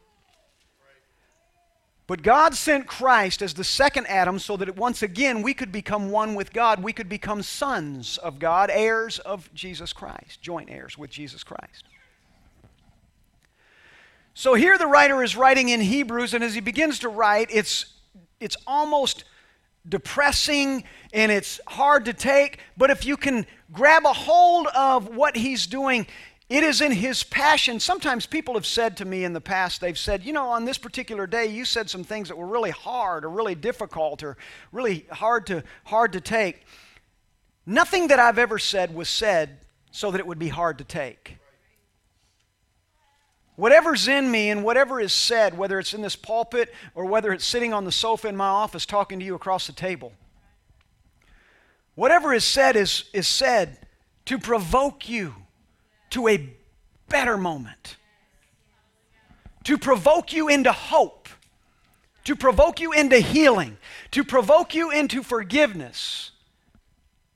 [2.08, 6.10] But God sent Christ as the second Adam so that once again we could become
[6.10, 6.82] one with God.
[6.82, 11.84] We could become sons of God, heirs of Jesus Christ, joint heirs with Jesus Christ.
[14.34, 17.88] So here the writer is writing in Hebrews, and as he begins to write, it's,
[18.40, 19.26] it's almost
[19.90, 25.36] depressing and it's hard to take, but if you can grab a hold of what
[25.36, 26.08] he's doing,
[26.50, 27.80] it is in his passion.
[27.80, 30.78] Sometimes people have said to me in the past, they've said, you know, on this
[30.78, 34.38] particular day, you said some things that were really hard or really difficult or
[34.72, 36.64] really hard to, hard to take.
[37.66, 39.60] Nothing that I've ever said was said
[39.92, 41.38] so that it would be hard to take.
[43.58, 47.46] Whatever's in me and whatever is said, whether it's in this pulpit or whether it's
[47.46, 50.14] sitting on the sofa in my office talking to you across the table,
[51.96, 53.80] whatever is said is, is said
[54.26, 55.34] to provoke you
[56.12, 56.54] to a
[57.10, 57.98] better moment,
[59.64, 61.28] to provoke you into hope,
[62.26, 63.76] to provoke you into healing,
[64.12, 66.30] to provoke you into forgiveness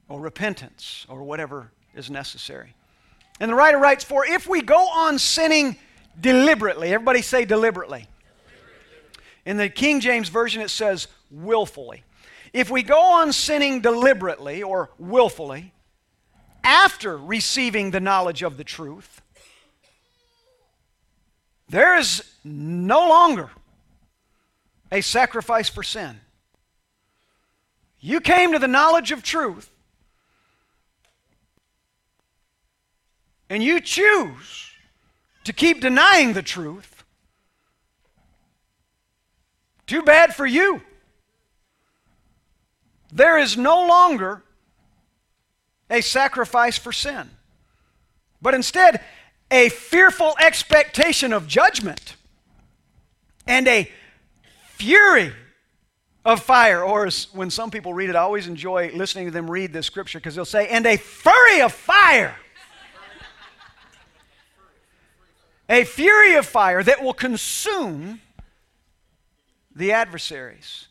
[0.07, 2.76] or repentance or whatever is necessary.
[3.39, 5.78] And the writer writes, For if we go on sinning,
[6.20, 6.93] Deliberately.
[6.93, 8.07] Everybody say deliberately.
[9.45, 12.03] In the King James Version, it says willfully.
[12.53, 15.74] If we go on sinning deliberately or willfully
[16.64, 19.22] after receiving the knowledge of the truth,
[21.70, 23.49] there is no longer
[24.91, 26.20] a sacrifice for sin.
[27.99, 29.72] You came to the knowledge of truth,
[33.49, 34.70] and you choose
[35.43, 37.03] to keep denying the truth,
[39.87, 40.81] too bad for you.
[43.11, 44.43] There is no longer
[45.89, 47.29] a sacrifice for sin,
[48.41, 49.01] but instead
[49.49, 52.15] a fearful expectation of judgment
[53.45, 53.91] and a
[54.75, 55.33] fury
[56.23, 56.83] of fire.
[56.83, 60.19] Or when some people read it, I always enjoy listening to them read this scripture
[60.19, 62.35] because they'll say, and a fury of fire.
[65.72, 68.19] A fury of fire that will consume
[69.74, 70.89] the adversaries.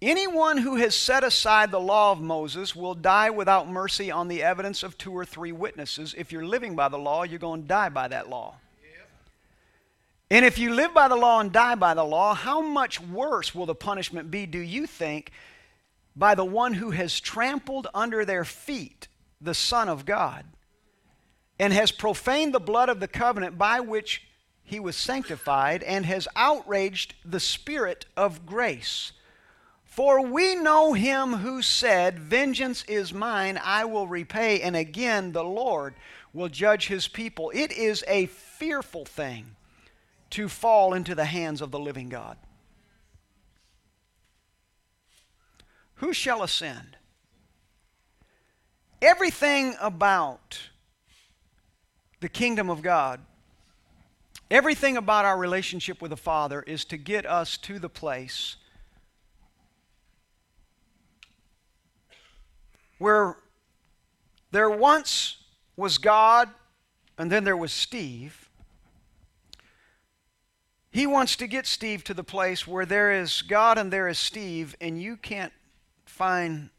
[0.00, 4.42] Anyone who has set aside the law of Moses will die without mercy on the
[4.42, 6.14] evidence of two or three witnesses.
[6.16, 8.54] If you're living by the law, you're going to die by that law.
[10.30, 13.54] And if you live by the law and die by the law, how much worse
[13.54, 15.32] will the punishment be, do you think,
[16.14, 19.08] by the one who has trampled under their feet
[19.40, 20.44] the Son of God
[21.58, 24.22] and has profaned the blood of the covenant by which
[24.64, 29.12] he was sanctified and has outraged the Spirit of grace?
[29.84, 35.44] For we know him who said, Vengeance is mine, I will repay, and again the
[35.44, 35.94] Lord
[36.32, 37.52] will judge his people.
[37.54, 39.54] It is a fearful thing
[40.30, 42.38] to fall into the hands of the living God.
[45.96, 46.96] Who shall ascend?
[49.02, 50.58] Everything about
[52.22, 53.20] the kingdom of God,
[54.48, 58.56] everything about our relationship with the Father is to get us to the place
[62.98, 63.36] where
[64.52, 65.38] there once
[65.76, 66.48] was God
[67.18, 68.48] and then there was Steve.
[70.92, 74.18] He wants to get Steve to the place where there is God and there is
[74.18, 75.52] Steve, and you can't
[76.04, 76.70] find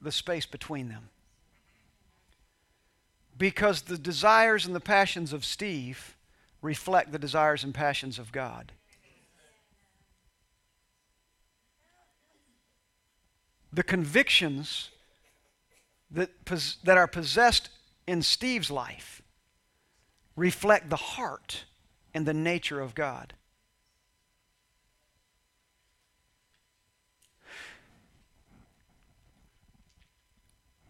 [0.00, 1.08] the space between them.
[3.38, 6.16] Because the desires and the passions of Steve
[6.60, 8.72] reflect the desires and passions of God.
[13.72, 14.90] the convictions
[16.10, 16.30] that,
[16.84, 17.70] that are possessed
[18.06, 19.22] in Steve's life
[20.36, 21.64] reflect the heart
[22.14, 23.34] and the nature of God.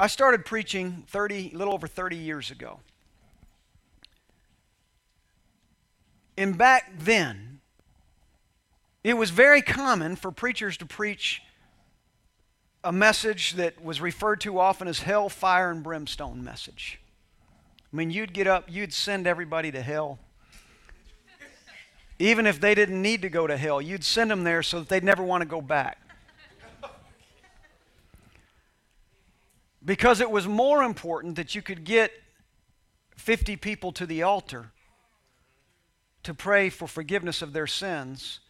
[0.01, 2.81] I started preaching 30, a little over 30 years ago.
[6.37, 7.61] And back then,
[9.03, 11.43] it was very common for preachers to preach
[12.85, 17.01] a message that was referred to often as hell, fire, and brimstone message.
[17.93, 20.21] I mean, you'd get up, you'd send everybody to hell.
[22.21, 24.89] Even if they didn't need to go to hell, you'd send them there so that
[24.89, 25.99] they'd never want to go back.
[29.89, 32.13] Because it was more important that you could get
[33.17, 34.71] 50 people to the altar
[36.25, 38.41] to pray for forgiveness of their sins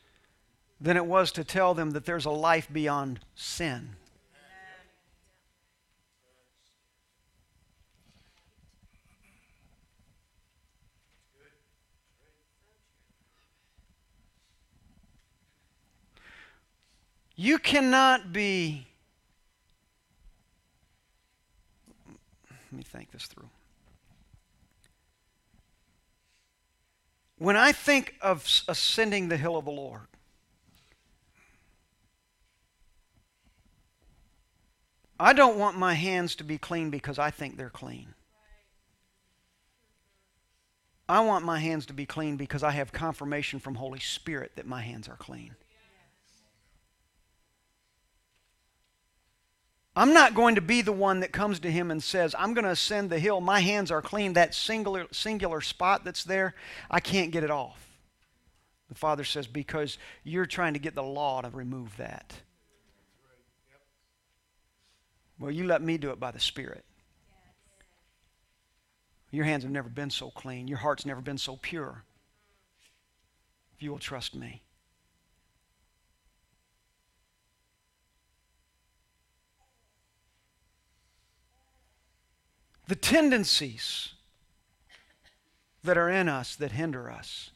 [0.80, 3.90] than it was to tell them that there's a life beyond sin.
[17.36, 18.87] You cannot be.
[22.70, 23.48] Let me think this through.
[27.38, 30.08] When I think of ascending the hill of the Lord,
[35.20, 38.14] I don't want my hands to be clean because I think they're clean.
[41.08, 44.66] I want my hands to be clean because I have confirmation from Holy Spirit that
[44.66, 45.56] my hands are clean.
[49.98, 52.64] I'm not going to be the one that comes to him and says, I'm going
[52.64, 53.40] to ascend the hill.
[53.40, 54.34] My hands are clean.
[54.34, 56.54] That singular, singular spot that's there,
[56.88, 57.84] I can't get it off.
[58.88, 62.32] The Father says, because you're trying to get the law to remove that.
[65.36, 66.84] Well, you let me do it by the Spirit.
[69.32, 70.68] Your hands have never been so clean.
[70.68, 72.04] Your heart's never been so pure.
[73.76, 74.62] If you will trust me.
[82.88, 84.14] The tendencies
[85.84, 87.50] that are in us that hinder us,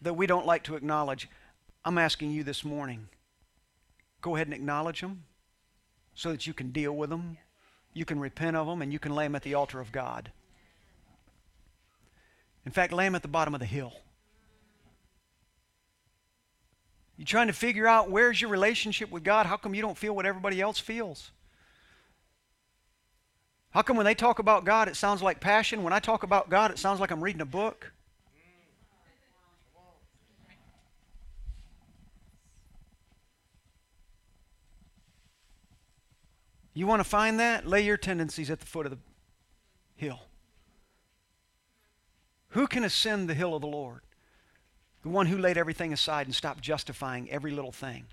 [0.00, 1.28] that we don't like to acknowledge.
[1.84, 3.08] I'm asking you this morning
[4.22, 5.24] go ahead and acknowledge them
[6.14, 7.36] so that you can deal with them,
[7.92, 10.30] you can repent of them, and you can lay them at the altar of God.
[12.64, 13.92] In fact, lay them at the bottom of the hill.
[17.16, 19.46] You're trying to figure out where's your relationship with God?
[19.46, 21.30] How come you don't feel what everybody else feels?
[23.72, 25.82] How come when they talk about God, it sounds like passion?
[25.82, 27.92] When I talk about God, it sounds like I'm reading a book?
[36.74, 37.66] You want to find that?
[37.66, 38.98] Lay your tendencies at the foot of the
[39.94, 40.20] hill.
[42.50, 44.00] Who can ascend the hill of the Lord?
[45.02, 48.04] The one who laid everything aside and stopped justifying every little thing.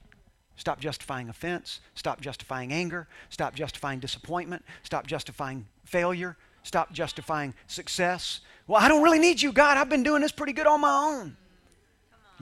[0.60, 1.80] Stop justifying offense.
[1.96, 3.08] Stop justifying anger.
[3.30, 4.66] Stop justifying disappointment.
[4.84, 6.36] Stop justifying failure.
[6.64, 8.42] Stop justifying success.
[8.68, 9.78] Well, I don't really need you, God.
[9.78, 11.38] I've been doing this pretty good on my own.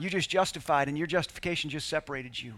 [0.00, 2.54] You just justified, and your justification just separated you.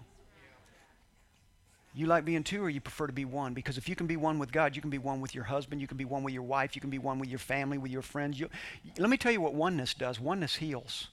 [1.92, 3.52] You like being two, or you prefer to be one?
[3.52, 5.82] Because if you can be one with God, you can be one with your husband,
[5.82, 7.90] you can be one with your wife, you can be one with your family, with
[7.90, 8.40] your friends.
[8.40, 8.48] You,
[8.96, 11.08] let me tell you what oneness does oneness heals.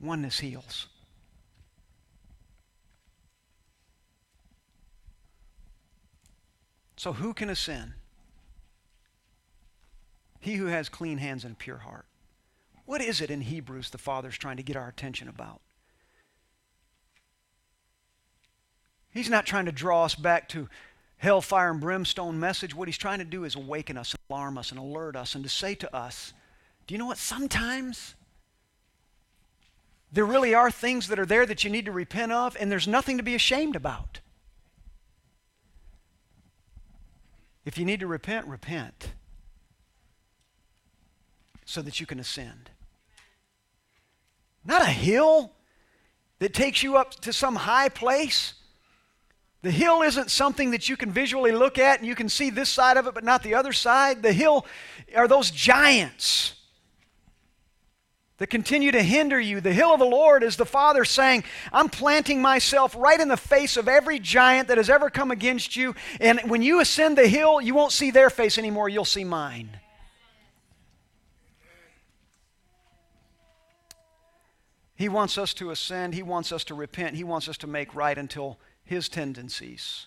[0.00, 0.88] Oneness heals.
[6.96, 7.92] So, who can ascend?
[10.40, 12.06] He who has clean hands and a pure heart.
[12.86, 15.60] What is it in Hebrews the Father's trying to get our attention about?
[19.10, 20.68] He's not trying to draw us back to
[21.18, 22.74] hellfire and brimstone message.
[22.74, 25.50] What he's trying to do is awaken us, alarm us, and alert us, and to
[25.50, 26.32] say to us,
[26.86, 27.18] do you know what?
[27.18, 28.14] Sometimes
[30.14, 32.86] there really are things that are there that you need to repent of, and there's
[32.86, 34.20] nothing to be ashamed about.
[37.64, 39.10] If you need to repent, repent
[41.64, 42.70] so that you can ascend.
[44.64, 45.50] Not a hill
[46.38, 48.54] that takes you up to some high place.
[49.62, 52.68] The hill isn't something that you can visually look at and you can see this
[52.68, 54.22] side of it but not the other side.
[54.22, 54.64] The hill
[55.16, 56.54] are those giants
[58.44, 59.58] that continue to hinder you.
[59.62, 63.38] The hill of the Lord is the Father saying, I'm planting myself right in the
[63.38, 65.94] face of every giant that has ever come against you.
[66.20, 69.80] And when you ascend the hill, you won't see their face anymore, you'll see mine.
[74.94, 76.12] He wants us to ascend.
[76.12, 77.16] He wants us to repent.
[77.16, 80.04] He wants us to make right until His tendencies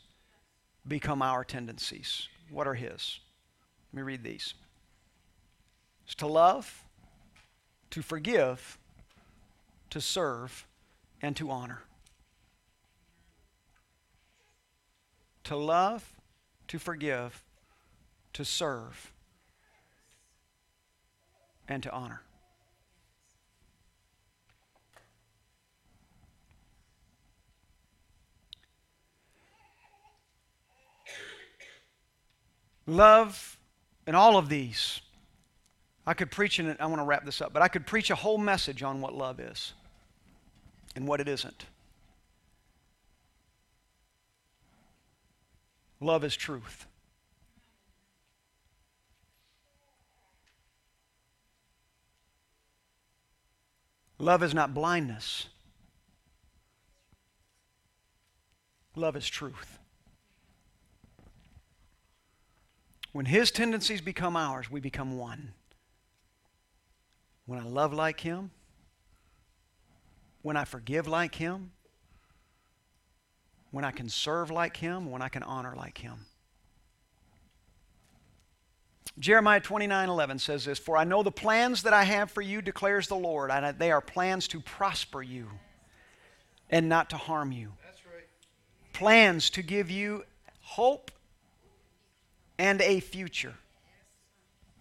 [0.88, 2.28] become our tendencies.
[2.52, 3.20] What are His?
[3.92, 4.54] Let me read these.
[6.06, 6.84] It's to love,
[7.92, 8.78] to forgive,
[9.90, 10.68] to serve,
[11.22, 11.84] and to honor.
[15.46, 16.14] To love,
[16.68, 17.44] to forgive,
[18.34, 19.14] to serve,
[21.68, 22.22] and to honor.
[32.86, 33.58] Love
[34.08, 35.02] and all of these.
[36.08, 38.16] I could preach it, I want to wrap this up, but I could preach a
[38.16, 39.74] whole message on what love is
[40.96, 41.66] and what it isn't.
[46.00, 46.86] Love is truth.
[54.18, 55.48] Love is not blindness.
[58.96, 59.78] Love is truth.
[63.12, 65.52] When his tendencies become ours, we become one.
[67.48, 68.52] When I love like him,
[70.44, 71.72] when I forgive like him,
[73.72, 76.26] when I can serve like him, when I can honor like him.
[79.18, 82.62] Jeremiah 29 11 says this For I know the plans that I have for you,
[82.62, 83.50] declares the Lord.
[83.50, 85.50] and they are plans to prosper you
[86.70, 87.74] and not to harm you.
[88.14, 88.26] Right.
[88.92, 90.26] Plans to give you
[90.60, 91.12] hope
[92.60, 93.56] and a future.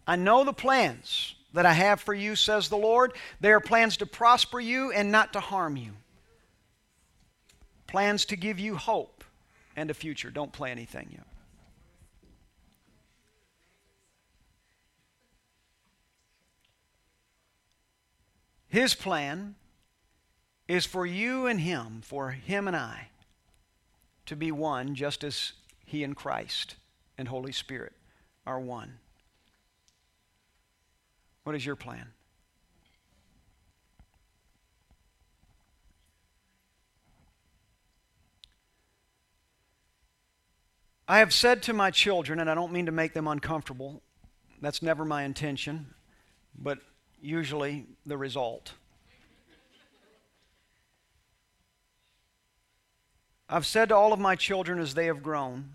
[0.05, 3.15] I know the plans that I have for you, says the Lord.
[3.41, 5.93] They are plans to prosper you and not to harm you.
[7.87, 9.25] Plans to give you hope
[9.75, 10.31] and a future.
[10.31, 11.27] Don't play anything yet.
[18.69, 19.55] His plan
[20.69, 23.09] is for you and Him, for Him and I,
[24.27, 25.53] to be one just as
[25.87, 26.77] He and Christ
[27.17, 27.95] and Holy Spirit
[28.47, 28.99] are one.
[31.47, 32.09] What is your plan?
[41.07, 44.03] I have said to my children, and I don't mean to make them uncomfortable,
[44.61, 45.95] that's never my intention,
[46.59, 46.79] but
[47.23, 48.73] usually the result.
[53.49, 55.75] I've said to all of my children as they have grown,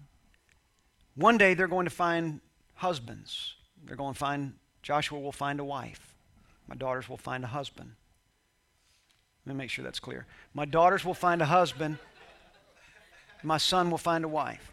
[1.15, 2.41] one day they're going to find
[2.73, 3.55] husbands.
[3.85, 6.15] They're going to find, Joshua will find a wife.
[6.67, 7.93] My daughters will find a husband.
[9.45, 10.25] Let me make sure that's clear.
[10.53, 11.97] My daughters will find a husband.
[13.43, 14.71] My son will find a wife.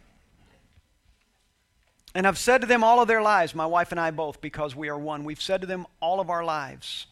[2.15, 4.75] And I've said to them all of their lives, my wife and I both, because
[4.75, 7.07] we are one, we've said to them all of our lives,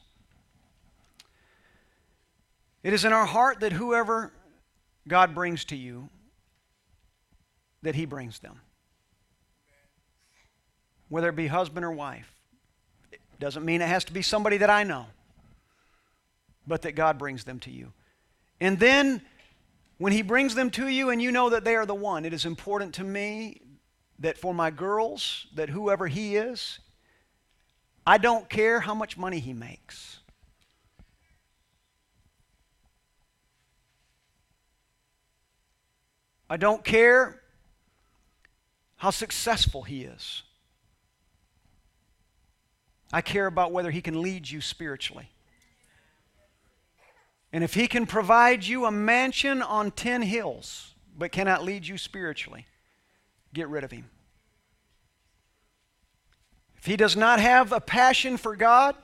[2.83, 4.33] It is in our heart that whoever
[5.09, 6.09] God brings to you,
[7.83, 8.61] that He brings them.
[11.09, 12.36] Whether it be husband or wife.
[13.39, 15.07] Doesn't mean it has to be somebody that I know,
[16.67, 17.93] but that God brings them to you.
[18.61, 19.23] And then,
[19.99, 22.33] when He brings them to you and you know that they are the one, it
[22.33, 23.61] is important to me
[24.19, 26.79] that for my girls, that whoever He is,
[28.07, 30.21] I don't care how much money He makes.
[36.49, 37.41] I don't care
[38.97, 40.43] how successful he is.
[43.13, 45.31] I care about whether he can lead you spiritually.
[47.53, 51.97] And if he can provide you a mansion on 10 hills but cannot lead you
[51.97, 52.67] spiritually,
[53.55, 54.11] get rid of him.
[56.77, 58.95] If he does not have a passion for God,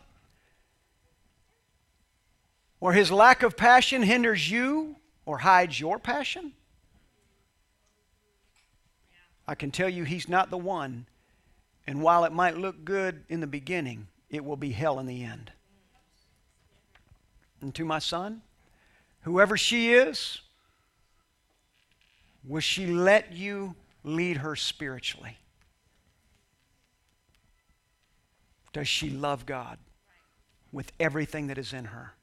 [2.80, 6.52] or his lack of passion hinders you or hides your passion,
[9.46, 11.06] I can tell you he's not the one.
[11.86, 15.24] And while it might look good in the beginning, it will be hell in the
[15.24, 15.50] end.
[17.60, 18.42] And to my son,
[19.22, 20.40] whoever she is,
[22.44, 23.74] will she let you
[24.04, 25.38] lead her spiritually?
[28.72, 29.78] Does she love God
[30.72, 32.14] with everything that is in her?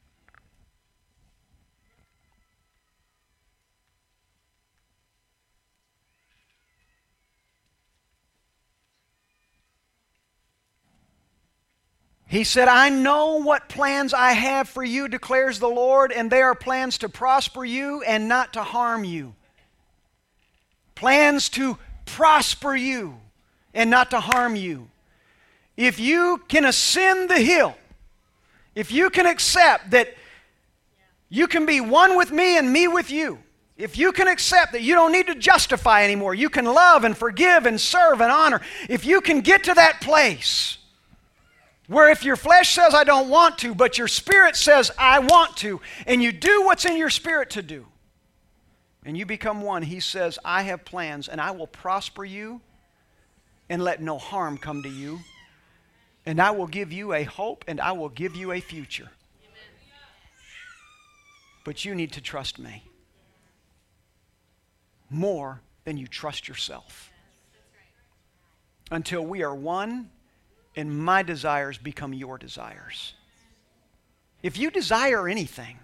[12.29, 16.43] He said, I know what plans I have for you, declares the Lord, and they
[16.43, 19.33] are plans to prosper you and not to harm you.
[20.93, 23.19] Plans to prosper you
[23.73, 24.89] and not to harm you.
[25.75, 27.75] If you can ascend the hill,
[28.75, 30.13] if you can accept that
[31.29, 33.39] you can be one with me and me with you,
[33.75, 37.17] if you can accept that you don't need to justify anymore, you can love and
[37.17, 40.78] forgive and serve and honor, if you can get to that place,
[41.89, 45.57] where if your flesh says, I don't want to, but your spirit says, I want
[45.57, 47.87] to, and you do what's in your spirit to do,
[49.03, 52.61] and you become one, he says, I have plans, and I will prosper you
[53.69, 55.19] and let no harm come to you.
[56.25, 59.09] And I will give you a hope and I will give you a future.
[61.63, 62.83] But you need to trust me
[65.09, 67.09] more than you trust yourself.
[68.91, 70.09] Until we are one
[70.75, 73.13] and my desires become your desires.
[74.41, 75.77] If you desire anything,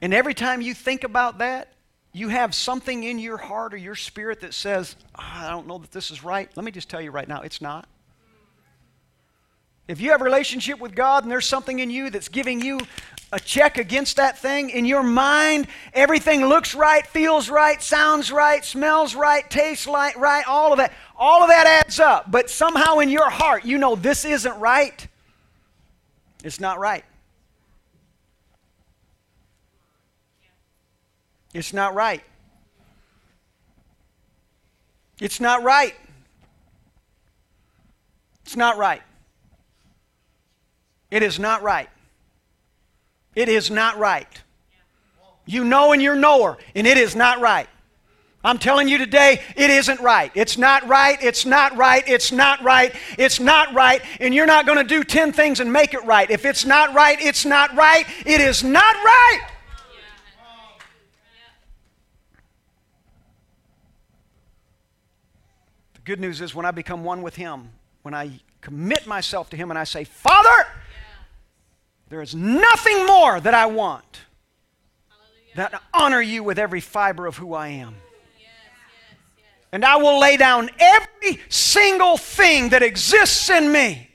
[0.00, 1.72] and every time you think about that,
[2.12, 5.78] you have something in your heart or your spirit that says, oh, I don't know
[5.78, 6.48] that this is right.
[6.56, 7.88] Let me just tell you right now, it's not.
[9.88, 12.78] If you have a relationship with God and there's something in you that's giving you
[13.32, 18.62] a check against that thing, in your mind, everything looks right, feels right, sounds right,
[18.62, 20.92] smells right, tastes right, right, all of that.
[21.16, 22.30] All of that adds up.
[22.30, 25.06] But somehow in your heart, you know this isn't right.
[26.44, 27.04] It's not right.
[31.54, 32.22] It's not right.
[35.18, 35.94] It's not right.
[38.44, 39.02] It's not right.
[41.10, 41.88] It is not right.
[43.34, 44.28] It is not right.
[45.46, 47.68] You know and you're knower, and it is not right.
[48.44, 50.30] I'm telling you today, it isn't right.
[50.34, 51.18] It's not right.
[51.22, 52.04] It's not right.
[52.06, 52.94] It's not right.
[53.18, 54.00] It's not right.
[54.20, 56.30] And you're not going to do 10 things and make it right.
[56.30, 58.06] If it's not right, it's not right.
[58.24, 59.40] It is not right.
[65.94, 67.70] The good news is when I become one with Him,
[68.02, 70.66] when I commit myself to Him and I say, Father,
[72.08, 74.20] there is nothing more that I want
[75.54, 77.96] than to honor you with every fiber of who I am.
[79.70, 84.10] And I will lay down every single thing that exists in me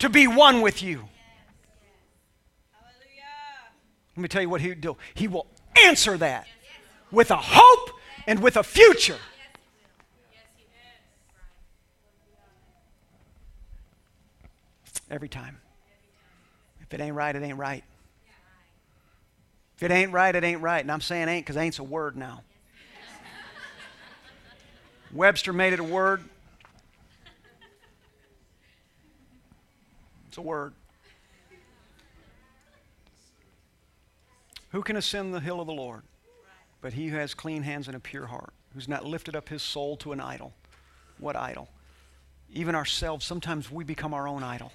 [0.00, 1.08] to be one with you.
[4.16, 4.96] Let me tell you what he will do.
[5.14, 5.46] He will
[5.84, 6.46] answer that
[7.10, 7.90] with a hope
[8.26, 9.18] and with a future.
[15.10, 15.58] Every time.
[16.86, 17.82] If it ain't right, it ain't right.
[19.76, 20.80] If it ain't right, it ain't right.
[20.80, 22.42] And I'm saying ain't because ain't's a word now.
[25.12, 26.22] Webster made it a word.
[30.28, 30.74] It's a word.
[34.70, 36.02] Who can ascend the hill of the Lord?
[36.80, 39.62] But he who has clean hands and a pure heart, who's not lifted up his
[39.62, 40.52] soul to an idol.
[41.18, 41.68] What idol?
[42.52, 44.72] Even ourselves, sometimes we become our own idol.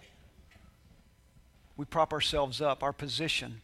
[1.79, 3.61] We prop ourselves up, our position,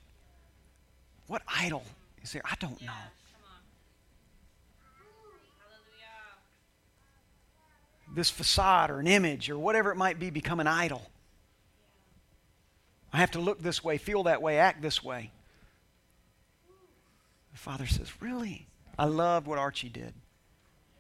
[1.28, 1.84] What idol
[2.24, 2.44] is there?
[2.46, 2.94] I don't know.
[8.16, 11.02] This facade or an image or whatever it might be become an idol.
[13.12, 15.34] I have to look this way, feel that way, act this way.
[17.52, 18.66] The father says, Really?
[18.98, 20.14] I loved what Archie did.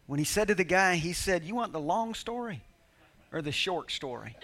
[0.05, 2.61] When he said to the guy, he said, You want the long story
[3.32, 4.36] or the short story?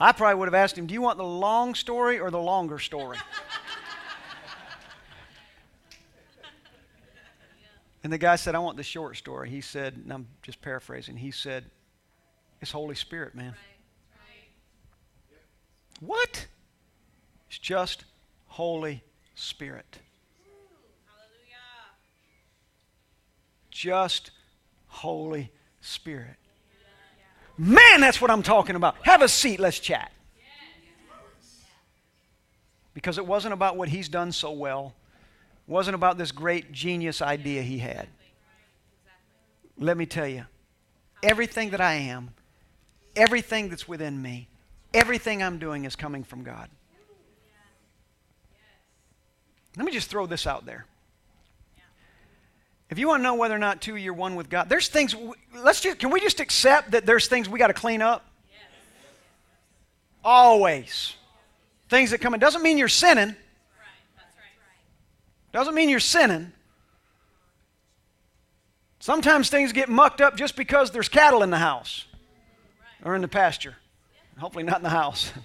[0.00, 2.78] I probably would have asked him, Do you want the long story or the longer
[2.78, 3.18] story?
[8.02, 9.48] and the guy said, I want the short story.
[9.50, 11.64] He said, and I'm just paraphrasing, he said,
[12.60, 13.54] It's Holy Spirit, man.
[16.00, 16.46] What?
[17.48, 18.04] It's just
[18.46, 19.02] Holy
[19.34, 19.98] Spirit.
[23.70, 24.30] Just
[24.86, 26.36] Holy Spirit.
[27.56, 28.96] Man, that's what I'm talking about.
[29.02, 30.12] Have a seat, let's chat.
[32.94, 34.94] Because it wasn't about what he's done so well,
[35.66, 38.08] it wasn't about this great genius idea he had.
[39.78, 40.46] Let me tell you,
[41.22, 42.30] everything that I am,
[43.16, 44.48] everything that's within me,
[44.92, 46.68] everything I'm doing is coming from God.
[49.76, 50.86] Let me just throw this out there.
[52.90, 55.16] If you want to know whether or not two you're one with God, there's things.
[55.54, 58.24] Let's just can we just accept that there's things we got to clean up?
[58.50, 58.60] Yes.
[60.22, 61.16] Always,
[61.88, 63.28] things that come in doesn't mean you're sinning.
[63.28, 63.36] Right.
[64.16, 65.52] Right.
[65.52, 66.52] Doesn't mean you're sinning.
[69.00, 72.06] Sometimes things get mucked up just because there's cattle in the house
[73.02, 73.10] right.
[73.10, 73.76] or in the pasture.
[74.38, 75.32] Hopefully, not in the house.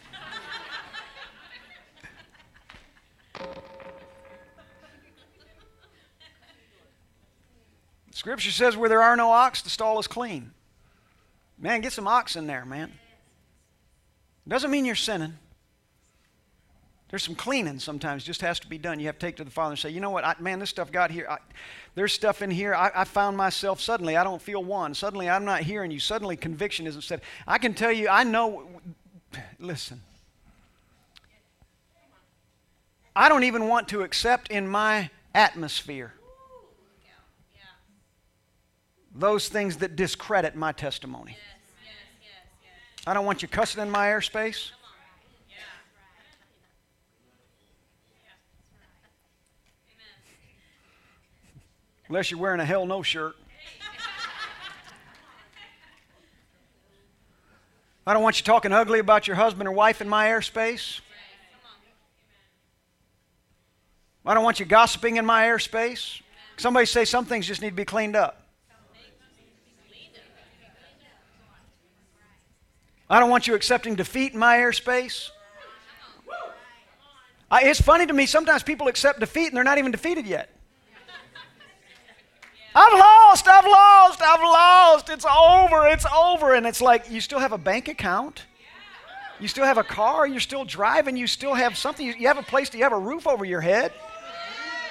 [8.19, 10.51] Scripture says where there are no ox, the stall is clean.
[11.57, 12.91] Man, get some ox in there, man.
[14.45, 15.35] Doesn't mean you're sinning.
[17.09, 18.99] There's some cleaning sometimes just has to be done.
[18.99, 20.69] You have to take to the Father and say, you know what, I, man, this
[20.69, 21.27] stuff got here.
[21.29, 21.37] I,
[21.95, 22.75] there's stuff in here.
[22.75, 24.17] I, I, found myself suddenly.
[24.17, 24.93] I don't feel one.
[24.93, 26.01] Suddenly, I'm not hearing you.
[26.01, 27.21] Suddenly, conviction isn't said.
[27.47, 28.67] I can tell you, I know.
[29.59, 30.01] Listen.
[33.15, 36.15] I don't even want to accept in my atmosphere
[39.19, 41.37] those things that discredit my testimony.
[43.05, 44.71] I don't want you cussing in my airspace.
[52.07, 53.35] Unless you're wearing a hell no shirt.
[58.07, 61.01] I don't want you talking ugly about your husband or wife in my airspace.
[64.25, 66.21] I don't want you gossiping in my airspace.
[66.57, 68.48] Somebody say some things just need to be cleaned up.
[73.09, 75.29] I don't want you accepting defeat in my airspace.
[77.51, 80.49] I, it's funny to me, sometimes people accept defeat and they're not even defeated yet.
[82.75, 85.09] I've lost, I've lost, I've lost.
[85.09, 86.53] It's over, it's over.
[86.53, 88.45] And it's like you still have a bank account.
[89.39, 92.43] You still have a car, you're still driving, you still have something, you have a
[92.43, 93.93] place, Do you have a roof over your head.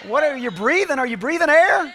[0.06, 0.98] What are you breathing?
[0.98, 1.94] Are you breathing air?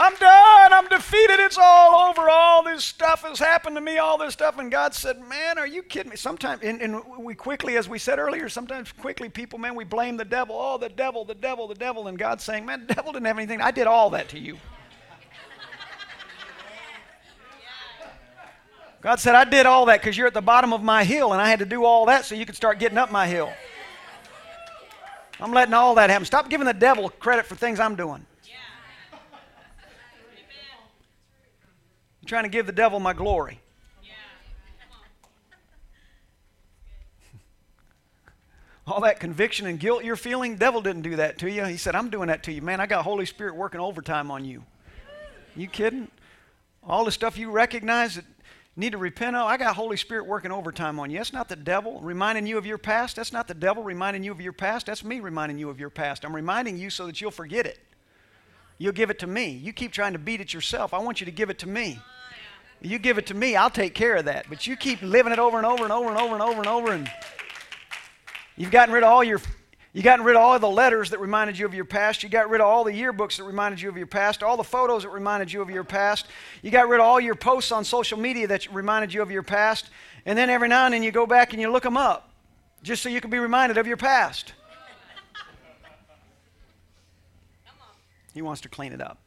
[0.00, 0.72] I'm done.
[0.72, 1.40] I'm defeated.
[1.40, 2.30] It's all over.
[2.30, 4.58] All this stuff has happened to me, all this stuff.
[4.58, 6.16] And God said, Man, are you kidding me?
[6.16, 10.16] Sometimes, and, and we quickly, as we said earlier, sometimes quickly people, man, we blame
[10.16, 10.56] the devil.
[10.58, 12.08] Oh, the devil, the devil, the devil.
[12.08, 13.60] And God's saying, Man, the devil didn't have anything.
[13.60, 14.56] I did all that to you.
[19.02, 21.42] God said, I did all that because you're at the bottom of my hill, and
[21.42, 23.52] I had to do all that so you could start getting up my hill.
[25.38, 26.24] I'm letting all that happen.
[26.24, 28.24] Stop giving the devil credit for things I'm doing.
[32.26, 33.60] Trying to give the devil my glory.
[38.86, 41.64] All that conviction and guilt you're feeling, devil didn't do that to you.
[41.64, 42.60] He said, I'm doing that to you.
[42.60, 44.64] Man, I got Holy Spirit working overtime on you.
[45.54, 46.08] You kidding?
[46.82, 48.24] All the stuff you recognize that
[48.74, 51.18] need to repent of, I got Holy Spirit working overtime on you.
[51.18, 53.16] That's not the devil reminding you of your past.
[53.16, 54.86] That's not the devil reminding you of your past.
[54.86, 56.24] That's me reminding you of your past.
[56.24, 57.78] I'm reminding you so that you'll forget it.
[58.80, 59.50] You'll give it to me.
[59.50, 60.94] You keep trying to beat it yourself.
[60.94, 61.98] I want you to give it to me.
[62.00, 62.04] Oh,
[62.80, 64.46] you give it to me, I'll take care of that.
[64.48, 66.66] But you keep living it over and over and over and over and over and
[66.66, 67.10] over and
[68.56, 69.38] you've gotten rid of all your
[69.92, 72.22] you gotten rid of all the letters that reminded you of your past.
[72.22, 74.64] You got rid of all the yearbooks that reminded you of your past, all the
[74.64, 76.28] photos that reminded you of your past.
[76.62, 79.42] You got rid of all your posts on social media that reminded you of your
[79.42, 79.90] past.
[80.24, 82.30] And then every now and then you go back and you look them up
[82.82, 84.54] just so you can be reminded of your past.
[88.32, 89.18] He wants to clean it up.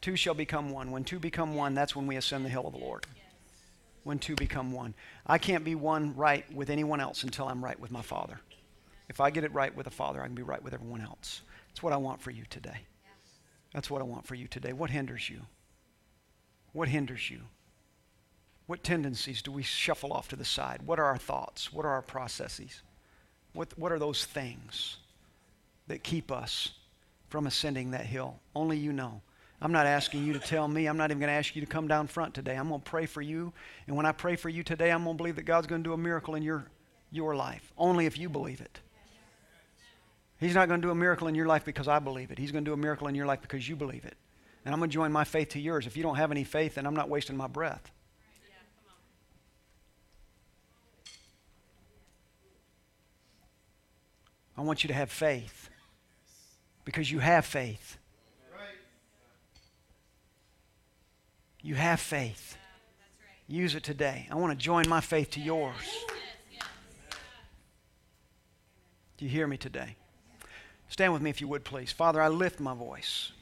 [0.00, 0.90] Two shall become one.
[0.90, 3.06] When two become one, that's when we ascend the hill of the Lord.
[4.02, 4.94] when two become one.
[5.26, 8.40] I can't be one right with anyone else until I'm right with my Father.
[9.08, 11.42] If I get it right with the Father, I can be right with everyone else.
[11.68, 12.78] That's what I want for you today.
[13.74, 14.72] That's what I want for you today.
[14.72, 15.42] What hinders you?
[16.72, 17.40] What hinders you?
[18.66, 20.82] What tendencies do we shuffle off to the side?
[20.84, 21.72] What are our thoughts?
[21.72, 22.82] What are our processes?
[23.52, 24.96] What, what are those things
[25.88, 26.72] that keep us
[27.30, 28.38] from ascending that hill?
[28.54, 29.22] Only you know.
[29.62, 30.86] I'm not asking you to tell me.
[30.86, 32.56] I'm not even going to ask you to come down front today.
[32.56, 33.52] I'm going to pray for you.
[33.86, 35.88] And when I pray for you today, I'm going to believe that God's going to
[35.88, 36.64] do a miracle in your,
[37.10, 37.72] your life.
[37.76, 38.80] Only if you believe it.
[40.38, 42.38] He's not going to do a miracle in your life because I believe it.
[42.38, 44.16] He's going to do a miracle in your life because you believe it.
[44.64, 45.86] And I'm going to join my faith to yours.
[45.86, 47.90] If you don't have any faith, then I'm not wasting my breath.
[54.56, 55.69] I want you to have faith
[56.90, 57.98] because you have faith.
[61.62, 62.56] You have faith.
[63.46, 64.26] Use it today.
[64.30, 65.74] I want to join my faith to yours.
[69.18, 69.94] Do you hear me today?
[70.88, 71.92] Stand with me if you would, please.
[71.92, 73.32] Father, I lift my voice.